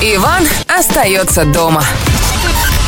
[0.00, 1.82] Иван остается дома.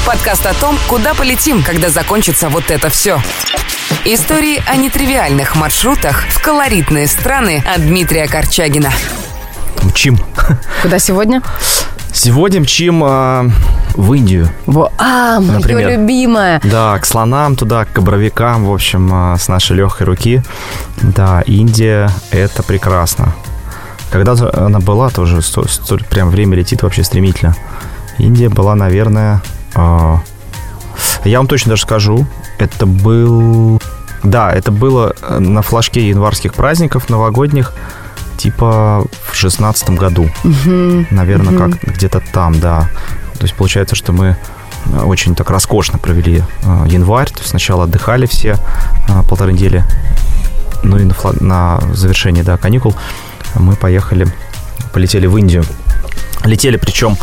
[0.06, 3.20] Подкаст о том, куда полетим, когда закончится вот это все.
[4.04, 8.90] Истории о нетривиальных маршрутах в колоритные страны от Дмитрия Корчагина.
[9.82, 10.18] Мчим.
[10.82, 11.42] Куда сегодня?
[12.12, 13.46] Сегодня мчим а,
[13.94, 14.50] в Индию.
[14.66, 15.90] Во, а, мое Например.
[15.90, 16.60] любимое.
[16.64, 20.42] Да, к слонам туда, к бобровикам, в общем, а, с нашей легкой руки.
[21.02, 23.34] Да, Индия– это прекрасно.
[24.24, 27.54] Когда она была, тоже сто- столь прям время летит вообще стремительно.
[28.18, 29.42] Индия была, наверное...
[29.74, 30.20] а,
[31.24, 32.26] я вам точно даже скажу,
[32.58, 33.80] это был...
[34.22, 37.72] Да, это было э, на флажке январских праздников новогодних,
[38.38, 40.30] типа в шестнадцатом году.
[41.10, 42.88] Наверное, как где-то там, да.
[43.34, 44.36] То есть получается, что мы
[44.86, 47.28] э, очень так роскошно провели э, январь.
[47.28, 48.56] То есть сначала отдыхали все
[49.08, 49.84] э, полторы недели.
[50.82, 52.94] Ну и на, фла- на завершение, да, каникул
[53.58, 54.26] мы поехали,
[54.92, 55.64] полетели в Индию.
[56.44, 57.16] Летели, причем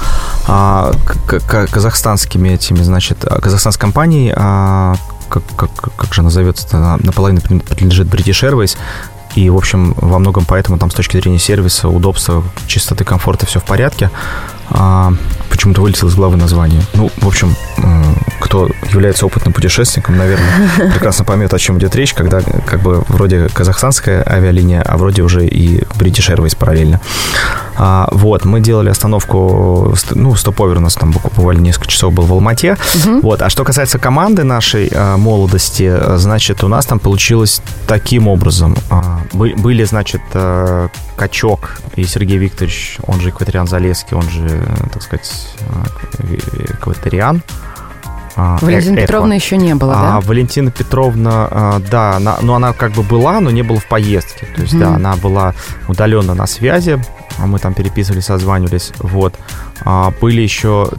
[0.47, 4.95] а, к- к- казахстанскими этими, значит, а, казахстанской компанией, а,
[5.29, 8.77] как, как, как же она зовется, она наполовину принадлежит British Airways,
[9.35, 13.59] и, в общем, во многом поэтому там с точки зрения сервиса, удобства, чистоты, комфорта все
[13.59, 14.09] в порядке.
[14.69, 15.13] А,
[15.53, 16.81] почему-то вылетело из главы название.
[16.95, 22.13] Ну, в общем, м, кто является опытным путешественником, наверное, прекрасно поймет, о чем идет речь,
[22.13, 26.99] когда как бы вроде казахстанская авиалиния, а вроде уже и British Airways параллельно.
[27.75, 32.25] А, вот, мы делали остановку, ст- ну, стоповер у нас там буквально несколько часов был
[32.25, 32.77] в Алмате.
[33.23, 38.27] Вот, а что касается команды нашей а, молодости, а, значит, у нас там получилось таким
[38.27, 38.75] образом.
[38.91, 44.47] А, бы- были, значит, а, Качок и Сергей Викторович, он же Экваториан Залеский, он же,
[44.47, 45.29] э, так сказать,
[45.69, 45.85] а,
[46.73, 47.41] Экваториан.
[48.35, 49.01] А, Валентина Э- Эква.
[49.07, 50.19] Петровна еще не было, А, да?
[50.27, 54.47] Валентина Петровна, а, да, она, ну она как бы была, но не было в поездке.
[54.55, 55.53] То есть, да, она была
[55.87, 56.99] удаленно на связи,
[57.37, 59.35] а мы там переписывались, созванивались, вот.
[59.85, 60.89] А, были еще,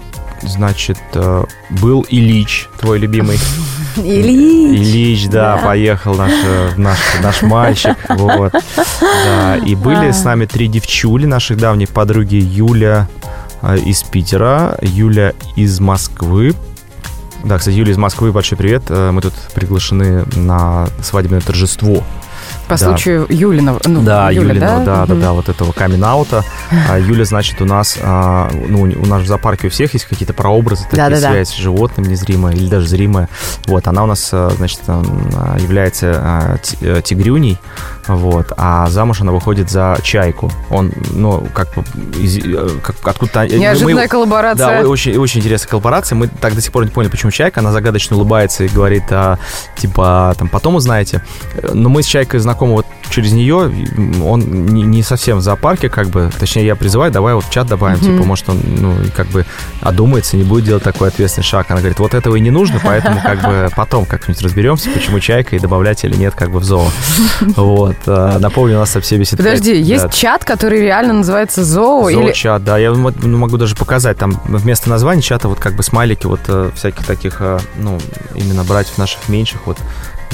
[0.42, 3.38] значит, э, был Ильич, твой любимый.
[3.96, 4.78] Ильич.
[4.80, 5.62] Ильич, да, Да.
[5.66, 8.52] поехал наш, э, наш, наш мальчик, вот.
[9.24, 13.27] Да, и были с нами три девчули, наших давних подруги, Юля э,
[13.85, 16.55] из Питера, Юля из Москвы,
[17.45, 18.85] да, кстати, Юля из Москвы, большой привет.
[18.89, 22.02] Э, Мы тут приглашены на свадебное торжество.
[22.68, 22.77] По да.
[22.78, 23.80] случаю Юлиного.
[23.84, 25.20] Ну, да, Юля, Юлина, да, да, Мгм.
[25.22, 26.44] да, вот этого камин-аута.
[26.90, 30.32] А Юля, значит, у нас, а, ну, у нас в зоопарке у всех есть какие-то
[30.34, 31.30] прообразы, такие Да-да-да.
[31.30, 33.28] связь с животным незримая или даже зримая.
[33.66, 34.80] Вот, она у нас, а, значит,
[35.58, 37.58] является э, тигрюней,
[38.06, 40.50] вот, а замуж она выходит за чайку.
[40.70, 41.84] Он, ну, как бы,
[42.20, 43.40] из- э, как, откуда-то...
[43.40, 44.83] мы- мы- Неожиданная коллаборация.
[44.83, 46.16] да, очень, очень интересная коллаборация.
[46.16, 47.60] Мы так до сих пор не поняли, почему Чайка.
[47.60, 49.38] Она загадочно улыбается и говорит, а,
[49.77, 51.22] типа, там, потом узнаете.
[51.72, 53.70] Но мы с Чайкой знакомы вот через нее.
[54.22, 56.30] Он не, совсем в зоопарке, как бы.
[56.39, 59.45] Точнее, я призываю, давай вот в чат добавим, типа, может, он, ну, как бы
[59.80, 61.70] одумается, не будет делать такой ответственный шаг.
[61.70, 65.56] Она говорит, вот этого и не нужно, поэтому как бы потом как-нибудь разберемся, почему Чайка
[65.56, 66.89] и добавлять или нет, как бы в зоо.
[67.56, 67.96] Вот.
[68.06, 69.39] а, Напомню, у нас в 75.
[69.39, 72.08] Подожди, есть чат, который реально называется Зоо?
[72.08, 72.18] или...
[72.18, 76.27] Зоочат, да, я ну, могу даже показать, там вместо названия чата вот как бы смайлики
[76.27, 77.98] вот э, всяких таких, э, ну,
[78.34, 79.78] именно братьев наших меньших, вот,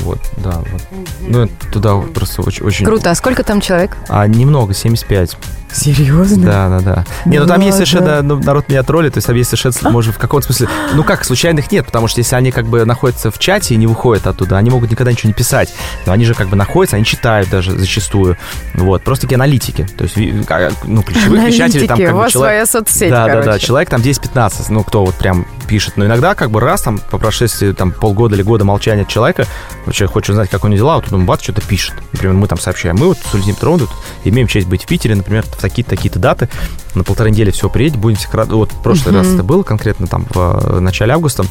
[0.01, 0.83] вот, да, вот.
[1.21, 2.87] Ну, туда просто очень, очень...
[2.87, 3.11] Круто.
[3.11, 3.97] А сколько там человек?
[4.09, 5.37] А, немного, 75.
[5.73, 6.47] Серьезно?
[6.47, 7.05] Да, да, да.
[7.25, 10.15] Не, ну там есть совершенно, ну, народ меня троллит, то есть там есть совершенно, может,
[10.15, 13.39] в каком-то смысле, ну как, случайных нет, потому что если они как бы находятся в
[13.39, 15.73] чате и не выходят оттуда, они могут никогда ничего не писать,
[16.07, 18.37] но они же как бы находятся, они читают даже зачастую,
[18.75, 22.33] вот, просто такие аналитики, то есть, ка- ну, ключевых вещателей там как бы человек...
[22.33, 23.67] своя соцсеть, да, да, да, короче.
[23.67, 25.97] человек там 10-15, ну, кто вот прям пишет.
[25.97, 29.47] Но иногда как бы раз там по прошествии там полгода или года молчания человека,
[29.93, 31.95] человек хочет узнать, как у него дела, вот он бац, что-то пишет.
[32.13, 33.91] Например, мы там сообщаем, мы вот с Ульзим Петровной тут
[34.25, 36.49] имеем честь быть в Питере, например, в такие-то, такие-то даты,
[36.95, 38.55] на полторы недели все приедет, будем всех рады.
[38.55, 40.37] Вот в прошлый раз это было конкретно там в
[40.77, 41.45] э, начале августа.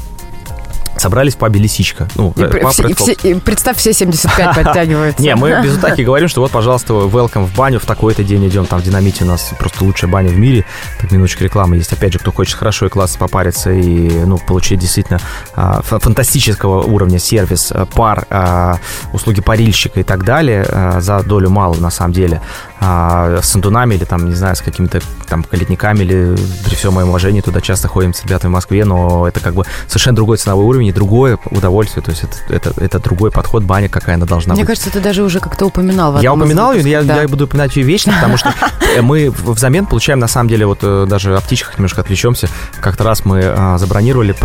[0.97, 2.09] Собрались в пабе «Лисичка».
[2.16, 5.24] Ну, И э, паб все- и все- и представь, все 75 подтягиваются.
[5.24, 8.66] Не, мы без утаки говорим, что вот, пожалуйста, welcome в баню, в такой-то день идем,
[8.66, 10.66] там в Динамите у нас просто лучшая баня в мире,
[11.00, 11.94] так минуточка рекламы есть.
[11.94, 15.22] Опять же, кто хочет хорошо и классно попариться и, ну, получить действительно
[15.56, 18.80] а, фа- фантастического уровня сервис, а, пар, а,
[19.13, 22.42] услуги парильщика и так далее, а, за долю мало на самом деле,
[22.80, 26.36] а, с андунами или там, не знаю, с какими-то там калитниками или
[26.66, 29.66] при всем моем уважении туда часто ходим с ребятами в Москве, но это как бы
[29.88, 33.90] совершенно другой ценовой уровень и другое удовольствие, то есть это, это, это другой подход, баня
[33.90, 34.68] какая она должна Мне быть.
[34.68, 37.22] кажется, ты даже уже как-то упоминал Я упоминал ее, я, да.
[37.22, 38.54] я буду упоминать ее вечно, потому что
[39.02, 42.48] мы взамен получаем, на самом деле, вот э, даже о птичках немножко отвлечемся.
[42.82, 44.36] Как-то раз мы а, забронировали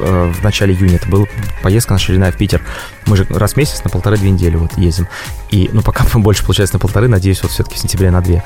[0.00, 1.26] э, в начале июня, это была
[1.62, 2.62] поездка наша в Питер.
[3.06, 5.08] Мы же раз в месяц на полторы-две недели вот ездим.
[5.50, 8.42] И, ну, пока больше получается на полторы, надеюсь, вот все-таки в сентябре на две.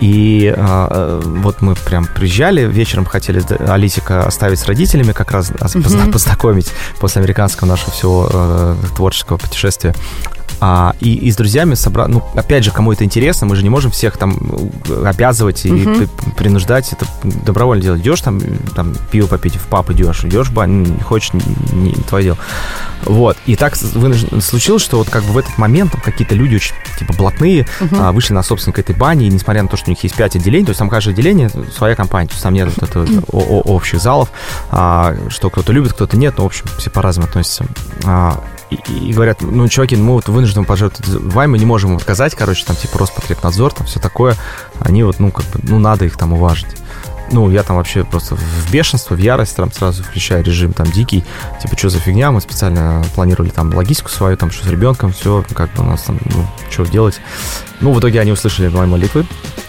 [0.00, 5.50] И а, э, вот мы прям приезжали, вечером хотели Алисика оставить с родителями, как раз
[5.50, 6.12] mm-hmm.
[6.12, 9.94] познакомить после американского нашего всего э, творческого путешествия.
[10.60, 13.70] А, и, и с друзьями собрать, ну, опять же, кому это интересно, мы же не
[13.70, 14.38] можем всех там
[15.04, 16.08] обязывать и угу.
[16.36, 18.00] принуждать, это добровольно делать.
[18.00, 18.40] Идешь там,
[18.74, 21.42] там пиво попить, в пап идешь, идешь в баню, не хочешь, не,
[21.72, 22.38] не твое дело.
[23.04, 26.74] Вот, и так случилось, что вот как бы в этот момент там какие-то люди очень,
[26.98, 27.96] типа, блатные, угу.
[27.98, 30.36] а, вышли на собственника этой бани, и несмотря на то, что у них есть пять
[30.36, 34.00] отделений, то есть там каждое отделение своя компания, то есть там нет вот это, общих
[34.00, 34.30] залов,
[34.70, 37.64] а, что кто-то любит, кто-то нет, но, в общем, все по-разному относятся.
[38.04, 42.34] А, и, и говорят, ну, чуваки, мы вот вынуждены пожертвовать вами, мы не можем отказать,
[42.34, 44.36] короче, там, типа, Роспотребнадзор, там, все такое.
[44.78, 46.76] Они вот, ну, как бы, ну, надо их там уважить.
[47.32, 51.24] Ну, я там вообще просто в бешенство, в ярость там сразу включаю режим там дикий.
[51.62, 52.32] Типа, что за фигня?
[52.32, 56.02] Мы специально планировали там логистику свою, там, что с ребенком, все, как бы у нас
[56.02, 57.20] там, ну, что делать.
[57.80, 59.26] Ну, в итоге они услышали мои молитвы.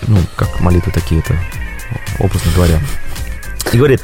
[0.07, 1.36] Ну, как молитвы такие-то,
[2.18, 2.80] образно говоря.
[3.72, 4.02] И говорит,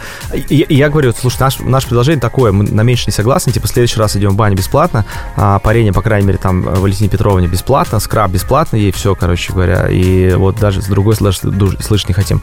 [0.49, 3.69] я, я говорю, слушай, наш, наше предложение такое, мы на меньше не согласны, типа, в
[3.69, 5.05] следующий раз идем в баню бесплатно,
[5.35, 9.87] а парение, по крайней мере, там, Валентине Петровне бесплатно, скраб бесплатно, ей все, короче говоря,
[9.89, 11.43] и вот даже с другой слышать,
[11.81, 12.41] слышать не хотим.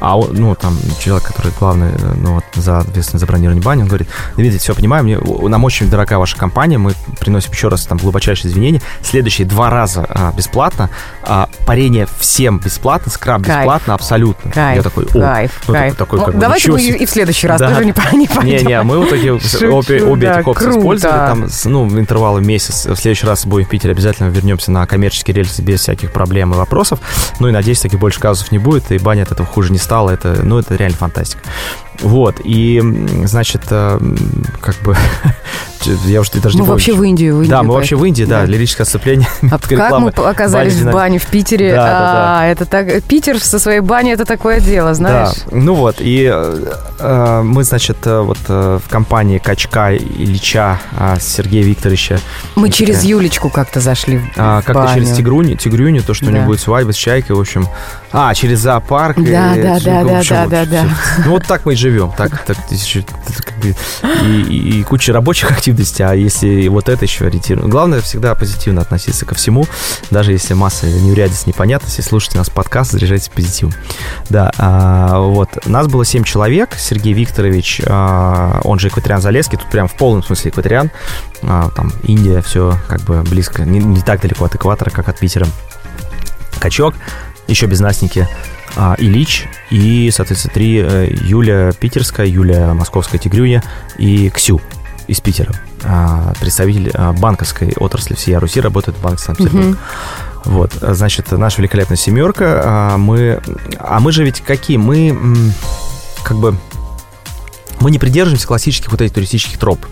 [0.00, 3.88] А он, ну, там, человек, который главный, ну, вот, за ответственность за бронирование бани, он
[3.88, 7.98] говорит, Дмитрий, все понимаем, мне, нам очень дорога ваша компания, мы приносим еще раз там
[7.98, 10.90] глубочайшие извинения, следующие два раза а, бесплатно,
[11.22, 13.60] а, парение всем бесплатно, скраб кайф.
[13.60, 14.50] бесплатно, абсолютно.
[14.50, 15.96] Кайф, я такой, кайф, ну, кайф.
[15.96, 17.68] Такой, ну, как бы, давайте мы и в следующий раз да.
[17.70, 18.44] тоже не, не пойдем.
[18.44, 20.78] Не-не, мы вот такие обе, обе да, этих опции круто.
[20.78, 22.86] использовали, там, ну, интервалы месяц.
[22.86, 26.56] В следующий раз будем в Питере, обязательно вернемся на коммерческие рельсы без всяких проблем и
[26.56, 27.00] вопросов.
[27.40, 30.10] Ну и надеюсь, таких больше казусов не будет, и баня от этого хуже не стала.
[30.10, 31.42] Это, ну, это реально фантастика.
[32.00, 32.82] Вот, и,
[33.24, 34.00] значит, э,
[34.60, 34.96] как бы,
[35.86, 37.50] я уже даже не Мы вообще в Индию, в Индию.
[37.50, 39.28] Да, мы вообще в Индии, да, да лирическое отступление.
[39.50, 41.74] А как мы оказались в бане в Питере?
[41.74, 42.40] Да, да, да.
[42.40, 45.36] А, это так, Питер со своей баней, это такое дело, знаешь?
[45.46, 51.16] Да, ну вот, и э, мы, значит, э, вот э, в компании Качка Ильича э,
[51.20, 52.18] Сергея Викторовича.
[52.54, 56.30] Мы через Юлечку как-то зашли в, а, Как-то через Тигруню, Тигрюню, то, что да.
[56.30, 57.68] у них будет свадьба с Чайкой, в общем.
[58.12, 59.16] А, через зоопарк.
[59.16, 60.88] Да, и, да, да, да, да, да, да.
[61.24, 62.12] Ну вот так мы и живем.
[62.16, 62.56] Так, так
[63.62, 63.74] и,
[64.24, 67.68] и, и куча рабочих активностей, а если вот это еще ориентировано.
[67.68, 69.64] Главное всегда позитивно относиться ко всему,
[70.10, 73.74] даже если масса неурядиц, непонятностей, слушайте нас подкаст, заряжайте позитив.
[74.28, 75.66] Да, а, вот.
[75.66, 76.70] Нас было 7 человек.
[76.76, 80.90] Сергей Викторович, а, он же Экваториан Залеский, тут прям в полном смысле Экваториан.
[81.42, 85.18] А, там Индия, все как бы близко, не, не так далеко от экватора, как от
[85.18, 85.46] Питера.
[86.60, 86.94] Качок,
[87.48, 88.28] еще без Настеньки
[88.76, 93.62] а, Ильич и, соответственно, три э, Юля Питерская, Юля Московская Тигрюня
[93.98, 94.60] и Ксю
[95.06, 95.52] из Питера.
[95.84, 99.78] А, представитель а, банковской отрасли всей Руси, работает в банке Санкт-Петербург.
[100.44, 102.62] Вот, значит, наша великолепная семерка.
[102.64, 103.40] А, мы,
[103.78, 104.76] а мы же ведь какие?
[104.76, 105.16] Мы
[106.24, 106.56] как бы
[107.82, 109.84] мы не придерживаемся классических вот этих туристических троп.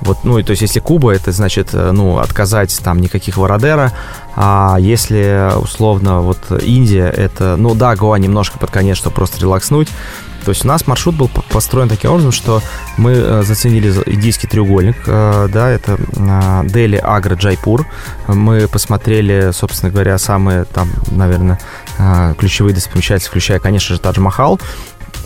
[0.00, 3.92] Вот, ну, и то есть, если Куба, это значит, э, ну, отказать там никаких Вородера,
[4.36, 9.88] а если, условно, вот Индия, это, ну, да, Гоа немножко под конец, чтобы просто релакснуть,
[10.44, 12.60] то есть у нас маршрут был построен таким образом, что
[12.98, 15.98] мы э, заценили индийский треугольник, э, да, это
[16.68, 17.86] Дели, Агра, Джайпур.
[18.28, 21.58] Мы посмотрели, собственно говоря, самые там, наверное,
[22.38, 24.60] ключевые достопримечательности, включая, конечно же, Тадж-Махал.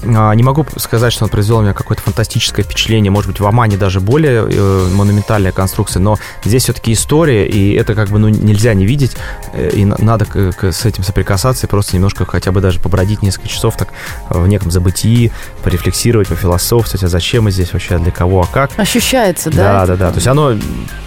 [0.04, 3.10] А, не могу сказать, что он произвел у меня какое-то фантастическое впечатление.
[3.10, 7.94] Может быть, в Омане даже более э, монументальная конструкция, но здесь все-таки история, и это
[7.94, 9.16] как бы ну, нельзя не видеть,
[9.52, 10.26] э, и надо
[10.62, 13.88] с этим соприкасаться и просто немножко хотя бы даже побродить несколько часов так
[14.28, 15.32] в неком забытии,
[15.62, 18.70] порефлексировать, пофилософствовать, а зачем мы здесь вообще, для кого, а как.
[18.76, 19.86] Ощущается, да?
[19.86, 20.10] Да, да, да.
[20.10, 20.56] То есть оно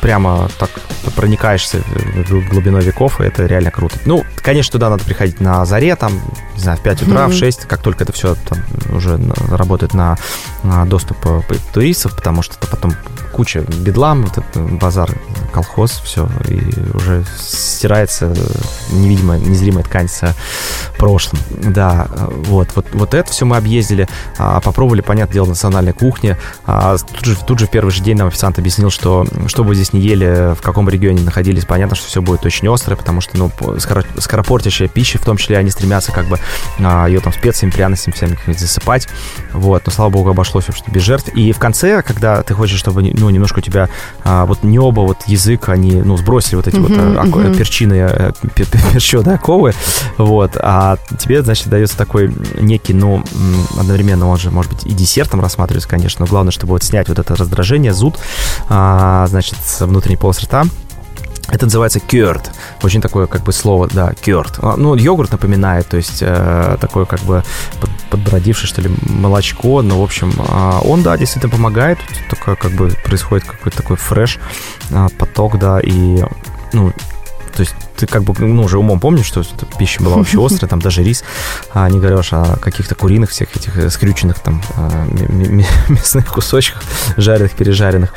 [0.02, 0.70] прямо так
[1.16, 1.80] проникаешься
[2.28, 3.98] в глубину веков, и это реально круто.
[4.06, 6.14] Ну, конечно, туда надо приходить на заре, там,
[6.56, 7.30] не знаю, в 5 утра, mm-hmm.
[7.30, 8.60] в 6, как только это все там
[8.90, 9.20] уже
[9.50, 10.18] работает на,
[10.86, 11.42] доступ э,
[11.74, 12.94] туристов, потому что это потом
[13.32, 15.10] куча бедлам, вот этот базар,
[15.54, 16.62] колхоз, все, и
[16.94, 18.34] уже стирается
[18.92, 20.36] невидимая, незримая ткань с
[20.98, 21.42] прошлым.
[21.50, 22.08] Да,
[22.46, 24.08] вот, вот, вот это все мы объездили,
[24.38, 26.38] а, попробовали, понятное дело, национальной кухни.
[26.66, 29.76] А, тут, же, тут же в первый же день нам официант объяснил, что что бы
[29.76, 33.38] здесь не ели, в каком регионе находились, понятно, что все будет очень острое, потому что,
[33.38, 33.52] ну,
[34.18, 36.40] скоропортящая пища, в том числе они стремятся как бы
[36.80, 39.08] а, ее там специями, пряностями всеми засыпать.
[39.54, 41.30] Вот, но, слава богу, обошлось вообще без жертв.
[41.30, 43.90] И в конце, когда ты хочешь, чтобы ну, немножко у тебя
[44.24, 47.56] а, вот небо, вот язык, они, ну, сбросили вот эти uh-huh, вот а, uh-huh.
[47.56, 49.74] перчины, а, пер, перченые оковы,
[50.18, 53.24] вот, а тебе, значит, дается такой некий, ну,
[53.80, 57.20] одновременно он же, может быть, и десертом рассматривается, конечно, но главное, чтобы вот снять вот
[57.20, 58.18] это раздражение, зуд,
[58.70, 60.66] а, значит, с внутренней полосы рта,
[61.52, 62.50] Это называется кёрд.
[62.82, 64.60] Очень такое, как бы, слово, да, кёрд.
[64.62, 67.44] А, ну, йогурт напоминает, то есть э, такое, как бы,
[68.10, 69.82] подбродившее, что ли, молочко.
[69.82, 72.00] Ну, в общем, э, он, да, действительно помогает.
[72.30, 74.40] Только, как бы, происходит какой-то такой фреш,
[74.92, 76.24] э, поток, да, и,
[76.72, 76.94] ну,
[77.56, 79.44] то есть ты как бы, ну, уже умом помнишь, что
[79.78, 81.24] пища была вообще острая, там даже рис,
[81.74, 85.06] а не говоришь о каких-то куриных всех этих э, скрюченных там а,
[85.90, 86.82] мясных кусочках,
[87.18, 88.14] жареных, пережаренных.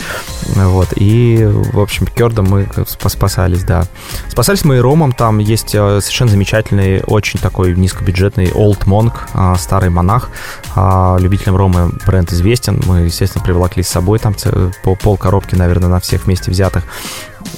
[0.55, 0.89] Вот.
[0.97, 3.87] И, в общем, кердом мы спасались, да.
[4.29, 9.57] Спасались мы и ромом, там есть э, совершенно замечательный, очень такой низкобюджетный Old Monk, а,
[9.57, 10.31] старый монах.
[10.75, 12.83] А, любителям рома бренд известен.
[12.87, 14.35] Мы, естественно, приволокли с собой там
[14.83, 16.85] пол коробки, наверное, на всех вместе взятых.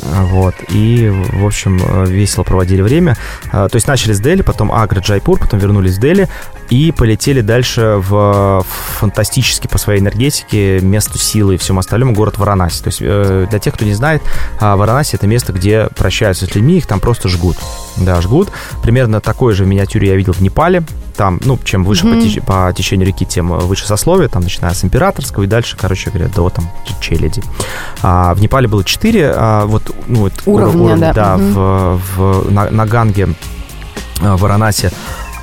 [0.03, 0.55] Вот.
[0.69, 3.17] И, в общем, весело проводили время.
[3.53, 6.29] А, то есть начали с Дели, потом Агра, Джайпур, потом вернулись в Дели
[6.71, 8.65] и полетели дальше в
[8.99, 12.83] фантастически по своей энергетике, месту силы и всем остальному город Варанаси.
[12.83, 14.23] То есть э, для тех, кто не знает,
[14.61, 17.57] а, Варанаси это место, где прощаются с людьми, их там просто жгут.
[17.97, 18.51] Да, жгут.
[18.83, 20.83] Примерно такое же в миниатюре я видел в Непале.
[21.17, 22.41] Там, ну, чем выше mm-hmm.
[22.43, 26.11] по, теч- по течению реки, тем выше сословие, там, начиная с императорского и дальше, короче
[26.11, 26.69] говоря, до там
[27.01, 27.43] челяди.
[28.03, 32.01] А, в Непале было четыре а, вот, ну, вот уровня, уровня, да, да mm-hmm.
[32.17, 33.29] в, в, на, на Ганге
[34.21, 34.91] в Варанасе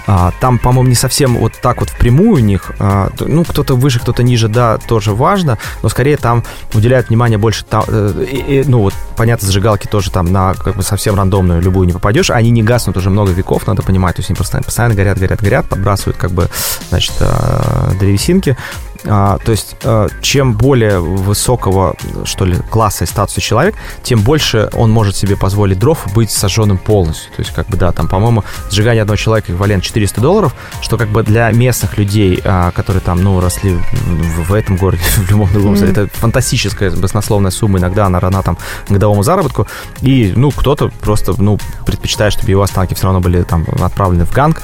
[0.06, 2.72] а, там, по-моему, не совсем вот так вот впрямую у них.
[2.80, 6.44] А, ну, кто-то выше, кто-то ниже, да, тоже важно, но скорее там
[6.74, 10.76] уделяют внимание больше, там, э, и, и, ну, вот, понятно, зажигалки тоже там на как
[10.76, 12.30] бы совсем рандомную любую не попадешь.
[12.30, 15.42] Они не гаснут уже много веков, надо понимать, то есть они просто постоянно горят, горят,
[15.42, 16.50] горят, подбрасывают как бы,
[16.90, 18.58] значит, э, древесинки.
[19.06, 24.70] А, то есть, а, чем более высокого, что ли, класса и статуса человек, тем больше
[24.74, 27.32] он может себе позволить дров быть сожженным полностью.
[27.36, 31.10] То есть, как бы, да, там, по-моему, сжигание одного человека эквивалент 400 долларов, что как
[31.10, 35.52] бы для местных людей, а, которые там, ну, росли в, в этом городе, в любом
[35.52, 35.92] другом, mm-hmm.
[35.92, 38.58] это фантастическая баснословная сумма, иногда она равна там
[38.90, 39.68] годовому заработку,
[40.02, 44.32] и, ну, кто-то просто, ну, предпочитает, чтобы его останки все равно были там отправлены в
[44.32, 44.62] ганг,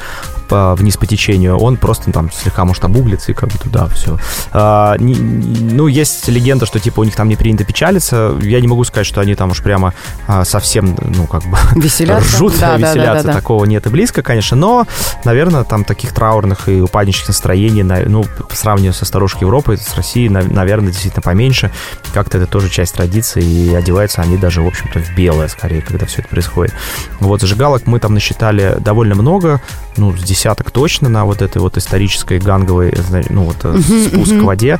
[0.49, 4.17] по, вниз по течению, он просто там слегка может обуглиться и как бы туда все.
[4.51, 8.35] А, не, ну, есть легенда, что типа у них там не принято печалиться.
[8.41, 9.93] Я не могу сказать, что они там уж прямо
[10.27, 12.37] а, совсем, ну, как бы веселятся.
[12.37, 12.95] ржут, да, веселятся.
[12.95, 14.57] Да, да, да, Такого нет и близко, конечно.
[14.57, 14.85] Но,
[15.23, 20.29] наверное, там таких траурных и упаднических настроений, ну, по сравнению со старушкой Европой, с Россией,
[20.29, 21.71] наверное, действительно поменьше.
[22.13, 26.05] Как-то это тоже часть традиции, и одеваются они даже, в общем-то, в белое, скорее, когда
[26.05, 26.73] все это происходит.
[27.19, 29.61] Вот, зажигалок мы там насчитали довольно много,
[29.97, 32.93] ну, с десяток точно на вот этой вот исторической ганговой,
[33.29, 34.41] ну, вот uh-huh, спуск uh-huh.
[34.41, 34.79] к воде.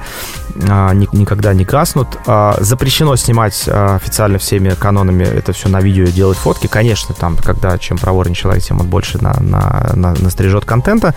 [0.68, 2.08] А, ни, никогда не гаснут.
[2.26, 6.68] А, запрещено снимать а, официально всеми канонами это все на видео и делать фотки.
[6.68, 11.14] Конечно, там, когда чем проворнее человек, тем он больше на, на, на, настрижет контента.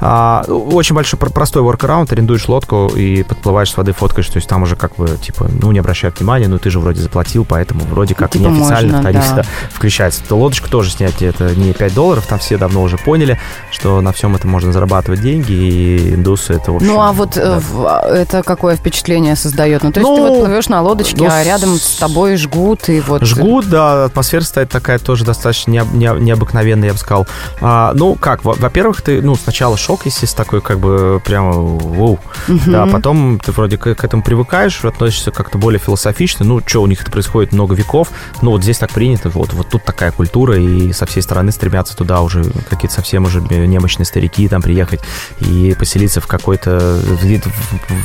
[0.00, 2.12] А, очень большой простой workaround.
[2.12, 4.28] Арендуешь лодку и подплываешь с воды, фоткаешь.
[4.28, 7.02] То есть там уже как бы, типа, ну, не обращают внимания, ну, ты же вроде
[7.02, 9.44] заплатил, поэтому вроде как типа неофициально можно, в тариф да.
[9.70, 10.22] включается.
[10.26, 13.38] То лодочку тоже снять это не 5 долларов, там все давно уже поняли
[13.76, 16.88] что на всем этом можно зарабатывать деньги, и индусы это, в общем...
[16.88, 17.60] Ну, а вот э, да.
[18.08, 19.82] Это какое впечатление создает?
[19.82, 22.88] Ну, то есть ну, ты вот плывешь на лодочке, ну, а рядом с тобой жгут,
[22.88, 23.22] и вот...
[23.22, 27.26] Жгут, да, атмосфера стоит такая тоже достаточно не, не, необыкновенная, я бы сказал.
[27.60, 32.18] А, ну, как, во-первых, ты, ну, сначала шок, естественно, такой, как бы, прямо, воу,
[32.48, 32.60] угу.
[32.66, 36.86] да, потом ты вроде к, к этому привыкаешь, относишься как-то более философично, ну, что, у
[36.86, 38.08] них это происходит много веков,
[38.42, 41.96] ну, вот здесь так принято, вот, вот тут такая культура, и со всей стороны стремятся
[41.96, 45.00] туда уже какие-то совсем уже немощные старики там приехать
[45.40, 47.00] и поселиться в какой-то,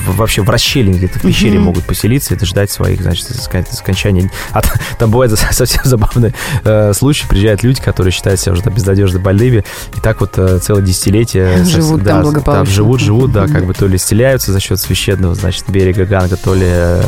[0.07, 1.61] вообще в расщелине, где-то в пещере mm-hmm.
[1.61, 3.27] могут поселиться и ждать своих, значит,
[3.71, 4.31] скончания.
[4.51, 4.61] А
[4.97, 6.33] там бывает совсем забавный
[6.63, 9.63] э, случай, приезжают люди, которые считают себя уже там, безнадежно больными,
[9.95, 12.65] и так вот э, целое десятилетие живут да, там благополучно.
[12.65, 16.37] Там живут, живут, да, как бы то ли исцеляются за счет священного, значит, берега Ганга,
[16.37, 17.03] то ли э,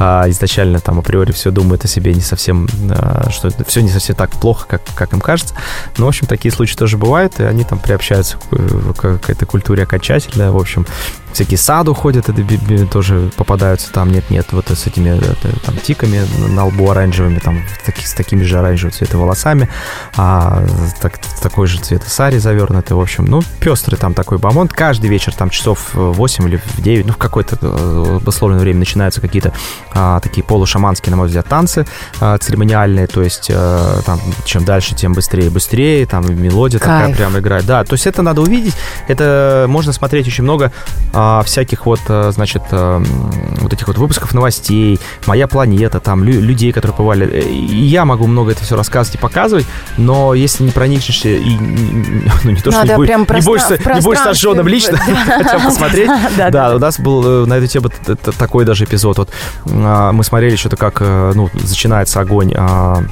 [0.00, 4.30] изначально там априори все думают о себе не совсем, э, что все не совсем так
[4.30, 5.54] плохо, как, как им кажется.
[5.98, 9.82] Но, в общем, такие случаи тоже бывают, и они там приобщаются к, к этой культуре
[9.82, 10.52] окончательно.
[10.52, 10.86] В общем,
[11.32, 12.44] всякие саду ходят, это
[12.90, 15.20] тоже попадаются там, нет-нет, вот с этими
[15.64, 17.62] там, тиками на лбу оранжевыми, там,
[18.02, 19.68] с такими же оранжевого цвета волосами,
[20.16, 20.64] а
[21.00, 24.72] так, такой же цвета сари завернутый, в общем, ну, пестрый там такой бомонд.
[24.72, 29.20] Каждый вечер, там, часов 8 или в 9, ну, в какое-то э, обусловленное время начинаются
[29.20, 29.52] какие-то
[29.94, 31.86] а, такие полушаманские, на мой взгляд, танцы
[32.20, 37.00] а, церемониальные, то есть а, там, чем дальше, тем быстрее и быстрее, там, мелодия Кайф.
[37.00, 37.66] такая прям играет.
[37.66, 38.74] Да, то есть это надо увидеть,
[39.08, 40.72] это можно смотреть очень много
[41.12, 43.02] а, всяких вот, а, значит, а,
[43.60, 47.40] вот этих вот выпусков новостей, «Моя планета», там, лю- людей, которые бывали.
[47.40, 49.66] И я могу много это все рассказывать и показывать,
[49.96, 54.00] но если не проникнешься и, ну, не то, что Надо не, будешь, не, будешь, не
[54.00, 56.10] будешь сожженным лично, хотя посмотреть.
[56.50, 57.90] Да, у нас был на эту тему
[58.38, 59.18] такой даже эпизод.
[59.18, 59.30] Вот
[59.82, 62.52] мы смотрели что-то, как, ну, начинается огонь,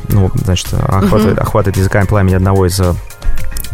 [0.09, 2.81] ну, значит, охватывает, охватывает языками пламени одного из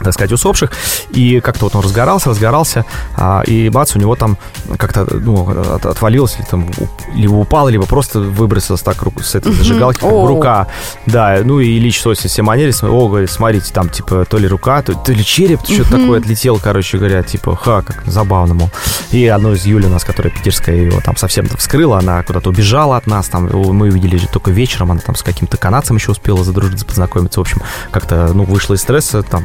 [0.05, 0.71] так сказать, усопших,
[1.11, 2.85] и как-то вот он разгорался, разгорался,
[3.17, 4.39] а, и бац, у него там
[4.79, 6.69] как-то, ну, от, отвалилось, или там,
[7.15, 10.69] либо упало, либо просто выбросилось так с этой зажигалки, как бы рука,
[11.07, 14.47] да, ну, и Ильич то есть все манере, о, говорит, смотрите, там, типа, то ли
[14.47, 18.71] рука, то, то ли череп, что-то такое отлетел, короче говоря, типа, ха, как забавно, мол.
[19.11, 22.97] И одно из Юли у нас, которая питерская, его там совсем вскрыла, она куда-то убежала
[22.97, 26.85] от нас, там, мы увидели только вечером, она там с каким-то канадцем еще успела задружиться,
[26.85, 29.45] познакомиться, в общем, как-то, ну, вышла из стресса, там,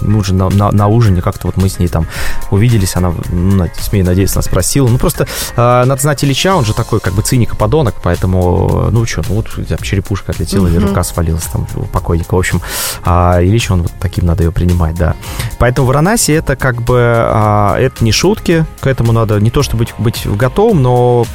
[0.00, 2.06] ну, же на, на, на ужине как-то вот мы с ней там
[2.50, 4.88] увиделись, она, ну, смею надеяться, нас спросила.
[4.88, 5.26] Ну, просто
[5.56, 9.22] э, надо знать Ильича, он же такой как бы циник и подонок, поэтому, ну, что,
[9.28, 9.48] ну, вот
[9.82, 12.34] черепушка отлетела, или рука свалилась там у покойника.
[12.34, 12.60] В общем,
[13.04, 15.14] а Ильич, он вот таким надо ее принимать, да.
[15.58, 19.62] Поэтому в Аранасе это как бы, а, это не шутки, к этому надо не то,
[19.62, 21.26] чтобы быть, быть готовым, но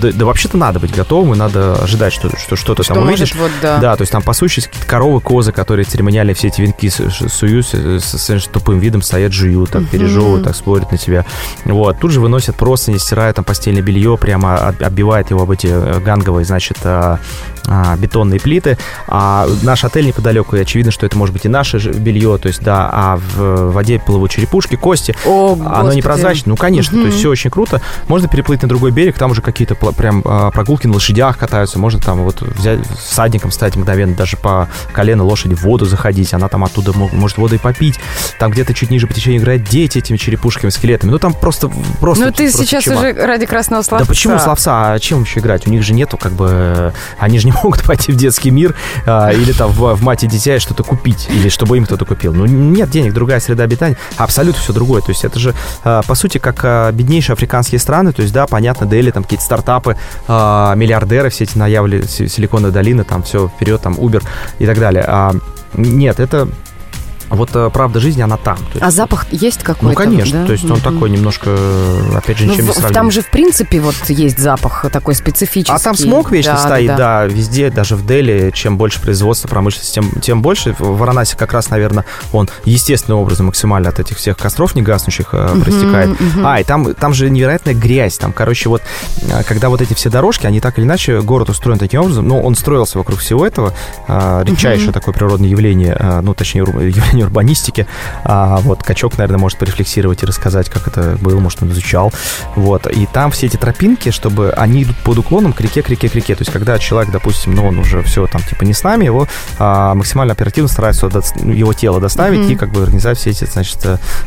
[0.00, 3.34] да, да вообще-то надо быть готовым, и надо ожидать, что, что что-то что там увидишь.
[3.34, 3.78] Вот, да.
[3.78, 7.74] да, то есть там пасущиеся какие-то коровы, козы, которые церемониально все эти венки суют, с,
[7.74, 11.24] с, с тупым видом стоят, жуют, так, пережевывают, так, смотрят на тебя.
[11.64, 15.68] Вот, тут же выносят просто, не стирают там постельное белье, прямо оббивает его об эти
[15.68, 17.18] э, ганговые, значит, а,
[17.66, 18.78] а, бетонные плиты.
[19.06, 22.62] А наш отель неподалеку, и очевидно, что это может быть и наше белье, то есть,
[22.62, 25.14] да, а в воде плывут черепушки, кости.
[25.26, 26.50] О, Оно непрозрачное.
[26.50, 27.02] Ну, конечно, угу.
[27.02, 27.82] то есть все очень круто.
[28.08, 32.00] Можно переплыть на другой берег, там уже какие-то прям а, прогулки на лошадях катаются, можно
[32.00, 36.64] там вот взять всадником стать мгновенно, даже по колено лошади в воду заходить, она там
[36.64, 37.98] оттуда может воду и попить.
[38.38, 41.10] Там где-то чуть ниже по течению играют дети этими черепушками, скелетами.
[41.10, 41.70] Ну, там просто...
[42.00, 43.00] просто ну, ты просто сейчас чума.
[43.00, 44.04] уже ради красного словца.
[44.04, 44.92] Да почему словца?
[44.92, 45.66] А чем еще играть?
[45.66, 46.92] У них же нету как бы...
[47.18, 48.74] Они же не могут пойти в детский мир
[49.06, 52.04] а, или там в, в мать и дитя и что-то купить, или чтобы им кто-то
[52.04, 52.32] купил.
[52.32, 55.02] Ну, нет денег, другая среда обитания, абсолютно все другое.
[55.02, 58.46] То есть это же, а, по сути, как а, беднейшие африканские страны, то есть, да,
[58.46, 63.80] понятно, Дели, там какие-то стартапы, а, миллиардеры, все эти наявли, Силиконовая долина, там все вперед,
[63.80, 64.22] там Uber
[64.58, 65.04] и так далее.
[65.06, 65.34] А,
[65.74, 66.48] нет, это
[67.30, 68.58] вот э, правда жизни, она там.
[68.72, 69.88] Есть, а запах есть какой-то?
[69.88, 70.40] Ну, конечно.
[70.40, 70.46] Да?
[70.46, 70.82] То есть он mm-hmm.
[70.82, 71.56] такой немножко,
[72.16, 72.94] опять же, ничем ну, не сравним.
[72.94, 75.74] Там же, в принципе, вот есть запах такой специфический.
[75.74, 77.20] А там смог вечно да, стоит, да, да.
[77.20, 78.50] да, везде, даже в Дели.
[78.54, 80.74] Чем больше производства промышленности, тем, тем больше.
[80.78, 85.62] В Варанасе как раз, наверное, он естественным образом максимально от этих всех костров негаснущих mm-hmm,
[85.62, 86.08] проистекает.
[86.10, 86.42] Mm-hmm.
[86.44, 88.16] А, и там, там же невероятная грязь.
[88.16, 88.82] Там, короче, вот,
[89.22, 92.40] э, когда вот эти все дорожки, они так или иначе, город устроен таким образом, ну,
[92.40, 93.74] он строился вокруг всего этого.
[94.08, 94.92] Редчайшее mm-hmm.
[94.92, 97.86] такое природное явление, ну, точнее, явление плане урбанистики.
[98.24, 102.12] А, вот Качок, наверное, может порефлексировать и рассказать, как это было, может, он изучал.
[102.56, 102.86] Вот.
[102.86, 106.14] И там все эти тропинки, чтобы они идут под уклоном к реке, к реке, к
[106.14, 106.34] реке.
[106.34, 109.26] То есть, когда человек, допустим, ну, он уже все там, типа, не с нами, его
[109.58, 112.52] а, максимально оперативно стараются до, его тело доставить mm-hmm.
[112.52, 113.78] и как бы организовать все эти, значит,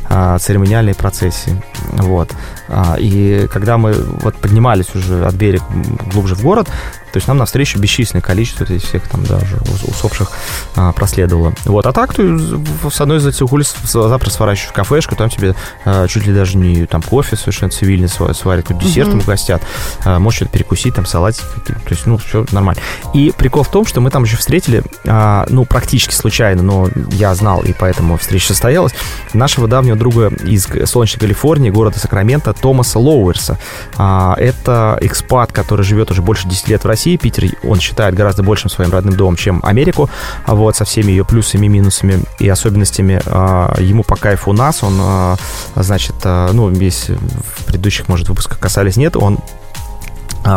[0.10, 1.62] а, церемониальные процессии.
[1.90, 2.32] Вот.
[2.68, 5.66] А, и когда мы вот поднимались уже от берега
[6.12, 6.70] глубже в город,
[7.12, 10.32] то есть нам навстречу бесчисленное количество этих всех там даже усопших
[10.76, 11.54] а, проследовало.
[11.66, 11.86] Вот.
[11.86, 12.38] А так ты
[12.90, 16.58] с одной из этих улиц запросто сворачиваешь в кафешку, там тебе а, чуть ли даже
[16.58, 19.24] не там кофе совершенно цивильный сварят, какой-то десерт mm-hmm.
[19.24, 19.62] угостят,
[20.06, 21.44] а, можешь что-то перекусить, там салатик.
[21.66, 22.82] То есть, ну, все нормально.
[23.14, 27.34] И прикол в том, что мы там еще встретили, а, ну, практически случайно, но я
[27.36, 28.94] знал, и поэтому встреча состоялась,
[29.34, 33.58] нашего давнего друга из солнечной Калифорнии, города Сакраменто, Томаса Лоуэрса.
[33.98, 37.18] А, это экспат, который живет уже больше 10 лет в России, России.
[37.18, 40.10] Питер он считает гораздо большим своим родным домом, чем Америку,
[40.46, 43.22] а вот, со всеми ее плюсами, минусами и особенностями.
[43.26, 45.36] А, ему по кайфу у нас, он, а,
[45.76, 49.40] значит, ну, весь в предыдущих, может, выпусках касались, нет, он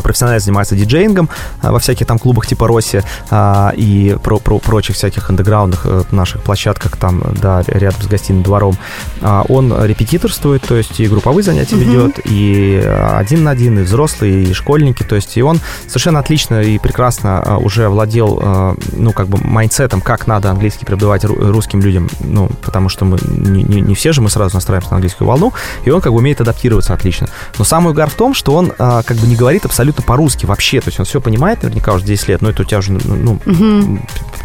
[0.03, 1.29] профессионально занимается диджеингом
[1.63, 6.03] а, во всяких там клубах типа Росси а, и про, про, прочих всяких андеграундных э,
[6.11, 8.77] наших площадках там, да, рядом с гостиным двором.
[9.23, 11.79] Он репетиторствует, то есть и групповые занятия mm-hmm.
[11.79, 12.77] ведет, и
[13.13, 17.59] один на один, и взрослые, и школьники, то есть и он совершенно отлично и прекрасно
[17.59, 22.89] уже владел, ну, как бы mindset ом, как надо английский преподавать русским людям, ну, потому
[22.89, 25.53] что мы не, не, не все же мы сразу настраиваемся на английскую волну,
[25.85, 27.29] и он как бы умеет адаптироваться отлично.
[27.59, 30.81] Но самый угар в том, что он как бы не говорит абсолютно абсолютно по-русски вообще.
[30.81, 33.41] То есть он все понимает наверняка уже 10 лет, но это у тебя уже, ну,
[33.45, 33.99] угу.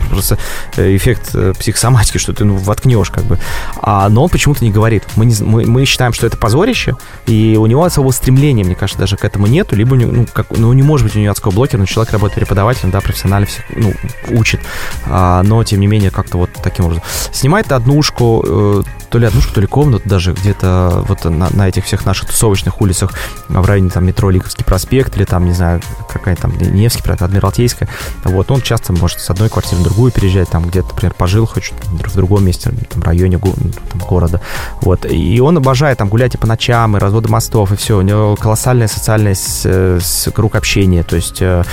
[0.09, 0.39] просто
[0.75, 3.37] э, эффект э, психосоматики, что ты ну, воткнешь как бы.
[3.77, 5.03] А, но он почему-то не говорит.
[5.15, 6.95] Мы, не, мы, мы считаем, что это позорище,
[7.27, 10.73] и у него особого стремления, мне кажется, даже к этому нету, либо ну, как, ну,
[10.73, 13.93] не может быть у него адского блокера, но человек работает преподавателем, да, профессионально всех, ну,
[14.29, 14.61] учит,
[15.05, 17.03] а, но, тем не менее, как-то вот таким образом.
[17.31, 21.85] Снимает однушку, э, то ли однушку, то ли комнату даже где-то вот на, на этих
[21.85, 23.13] всех наших тусовочных улицах
[23.47, 27.89] в районе там метро Лиговский проспект или там, не знаю, какая там Невский, Адмиралтейская.
[28.23, 31.73] Вот, он часто может с одной квартиры в другую переезжать, там где-то, например, пожил хочет
[31.91, 34.41] в другом месте, там, районе там, города.
[34.81, 37.97] Вот, и он обожает там гулять и по ночам, и разводы мостов, и все.
[37.97, 41.63] У него колоссальная социальная с, с, круг общения, то есть э,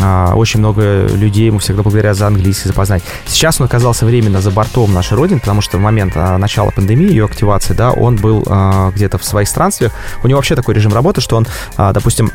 [0.00, 3.02] а, очень много людей ему всегда благодарят за английский, за познать.
[3.26, 7.08] Сейчас он оказался временно за бортом нашей Родины, потому что в момент а, начала пандемии,
[7.08, 9.92] ее активации, да, он был а, где-то в своих странствиях.
[10.22, 12.30] У него вообще такой режим работы, что он, допустим,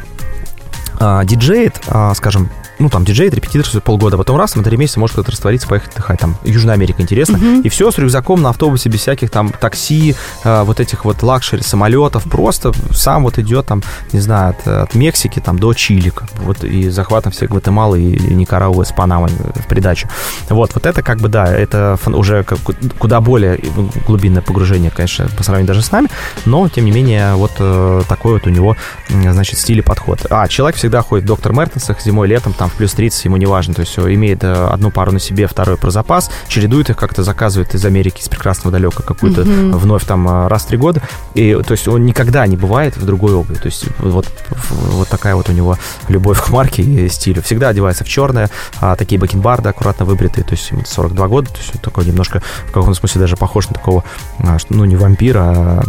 [1.25, 1.81] диджеет,
[2.13, 5.93] скажем, ну, там, диджей, репетитор полгода, потом раз, на три месяца может кто-то раствориться, поехать
[5.93, 7.38] отдыхать, там, Южная Америка, интересно.
[7.38, 7.61] Uh-huh.
[7.63, 11.62] И все с рюкзаком на автобусе, без всяких там такси, э, вот этих вот luxury
[11.61, 16.63] самолетов, просто сам вот идет там, не знаю, от, от Мексики там до Чили, вот,
[16.63, 20.07] и захватом всех Гватемалы и, и Никарагуа с Панамой в придачу.
[20.49, 22.59] Вот, вот это как бы, да, это уже как,
[22.97, 23.59] куда более
[24.07, 26.09] глубинное погружение, конечно, по сравнению даже с нами,
[26.45, 28.75] но, тем не менее, вот э, такой вот у него,
[29.09, 30.25] значит, стиль и подход.
[30.29, 33.38] А, человек всегда ходит в доктор Мертенсах зимой, летом, там, там в плюс 30, ему
[33.38, 36.97] не важно, то есть имеет э, одну пару на себе, второй про запас, чередует их
[36.97, 39.78] как-то, заказывает из Америки, из прекрасного далека какую-то mm-hmm.
[39.78, 41.01] вновь там э, раз в три года,
[41.36, 44.28] и то есть он никогда не бывает в другой обуви, то есть вот,
[44.69, 47.43] вот такая вот у него любовь к марке и стилю.
[47.43, 48.49] Всегда одевается в черное,
[48.80, 52.71] а, такие бакенбарды аккуратно выбритые, то есть ему 42 года, то есть такой немножко в
[52.71, 54.04] каком-то смысле даже похож на такого,
[54.39, 55.84] а, ну не вампира, а,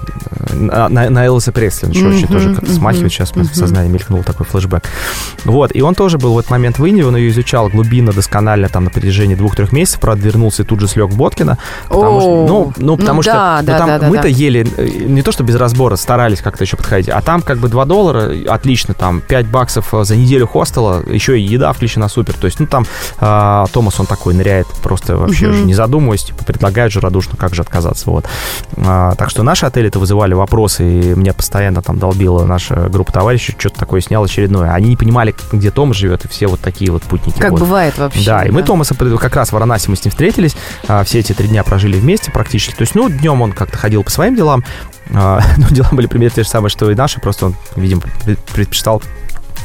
[0.50, 2.16] а на, на Элвиса Пресли, mm-hmm.
[2.16, 3.52] очень тоже как-то смахивает, сейчас mm-hmm.
[3.52, 4.84] в сознании мелькнул такой флешбэк.
[5.46, 8.68] Вот, и он тоже был в этот момент момент в он ее изучал глубинно, досконально,
[8.68, 12.46] там, на протяжении двух-трех месяцев, правда, вернулся и тут же слег в Боткина, потому что,
[12.46, 14.28] ну, ну, потому ну, что да, ну, да, там да, мы-то да.
[14.28, 17.68] ели, э, не то что без разбора, старались как-то еще подходить, а там как бы
[17.68, 22.34] 2 доллара, отлично, там, 5 баксов э, за неделю хостела, еще и еда включена супер,
[22.34, 22.86] то есть, ну, там
[23.18, 27.54] а, Томас, он такой ныряет просто вообще уже не задумываясь, типа, предлагает же радушно, как
[27.54, 28.26] же отказаться, вот.
[28.76, 33.54] А, так что наши отели-то вызывали вопросы, и меня постоянно там долбила наша группа товарищей,
[33.58, 34.72] что-то такое снял очередное.
[34.72, 37.38] Они не понимали, где Томас живет, и все вот такие вот путники.
[37.38, 37.60] Как вот.
[37.60, 38.24] бывает вообще.
[38.24, 40.56] Да, и мы Томаса как раз в Варанаси мы с ним встретились,
[40.88, 42.74] а, все эти три дня прожили вместе практически.
[42.74, 44.64] То есть, ну, днем он как-то ходил по своим делам,
[45.14, 48.02] а, ну, дела были примерно те же самые, что и наши, просто он, видимо,
[48.52, 49.02] предпочитал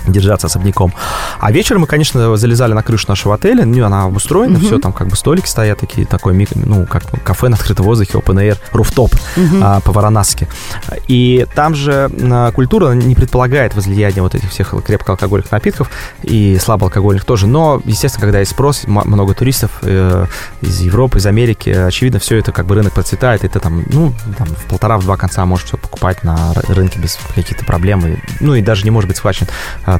[0.08, 0.94] держаться особняком.
[1.40, 4.66] А вечером мы, конечно, залезали на крышу нашего отеля, ну, она обустроена, mm-hmm.
[4.66, 8.36] все, там как бы столики стоят такие, такой, ну, как кафе на открытом воздухе, open
[8.36, 9.60] air, руфтоп mm-hmm.
[9.62, 10.48] а, по Варанаске.
[11.08, 15.90] И там же а, культура не предполагает возлияния вот этих всех крепкоалкогольных напитков
[16.24, 20.26] и слабоалкогольных тоже, но, естественно, когда есть спрос, много туристов э,
[20.62, 24.14] из Европы, из Америки, очевидно, все это как бы рынок процветает, и ты там, ну,
[24.38, 28.62] там, в полтора-два конца можешь все покупать на рынке без каких-то проблем, и, ну, и
[28.62, 29.48] даже не может быть схвачен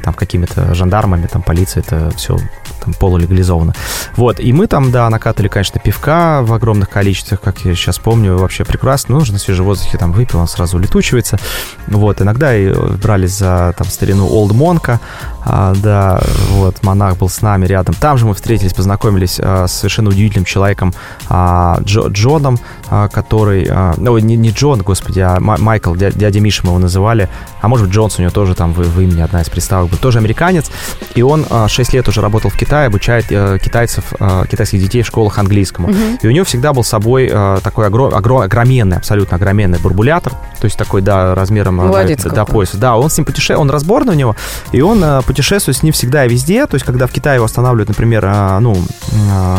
[0.00, 2.38] там какими-то жандармами, там полицией, это все
[2.80, 3.74] там полулегализовано.
[4.16, 8.36] Вот, и мы там, да, накатали, конечно, пивка в огромных количествах, как я сейчас помню,
[8.36, 9.14] вообще прекрасно.
[9.14, 11.38] Нужно на свежем воздухе там выпил, он сразу улетучивается.
[11.86, 15.00] Вот, иногда и брались за там старину Олд Монка,
[15.44, 17.94] а, да, вот, монах был с нами рядом.
[17.94, 20.94] Там же мы встретились, познакомились а, с совершенно удивительным человеком
[21.28, 26.40] а, Джо, Джоном, а, который, а, ну, не, не Джон, господи, а Майкл, дядя, дядя
[26.40, 27.28] Миша мы его называли,
[27.60, 29.98] а может быть Джонс, у него тоже там в, в имени одна из приставок был,
[29.98, 30.70] тоже американец,
[31.14, 35.02] и он а, 6 лет уже работал в Китае, обучает э, китайцев, э, китайских детей
[35.02, 35.88] в школах английскому.
[35.88, 35.98] Угу.
[36.22, 40.32] И у него всегда был с собой э, такой огром, огром, огроменный, абсолютно огроменный бурбулятор,
[40.32, 42.76] то есть такой, да, размером Молодец, до, до пояса.
[42.76, 44.36] Да, он с ним путешествует, он разборный у него,
[44.72, 45.02] и он
[45.32, 48.22] путешествует с ним всегда и везде, то есть когда в Китае его останавливают, например,
[48.60, 48.76] ну,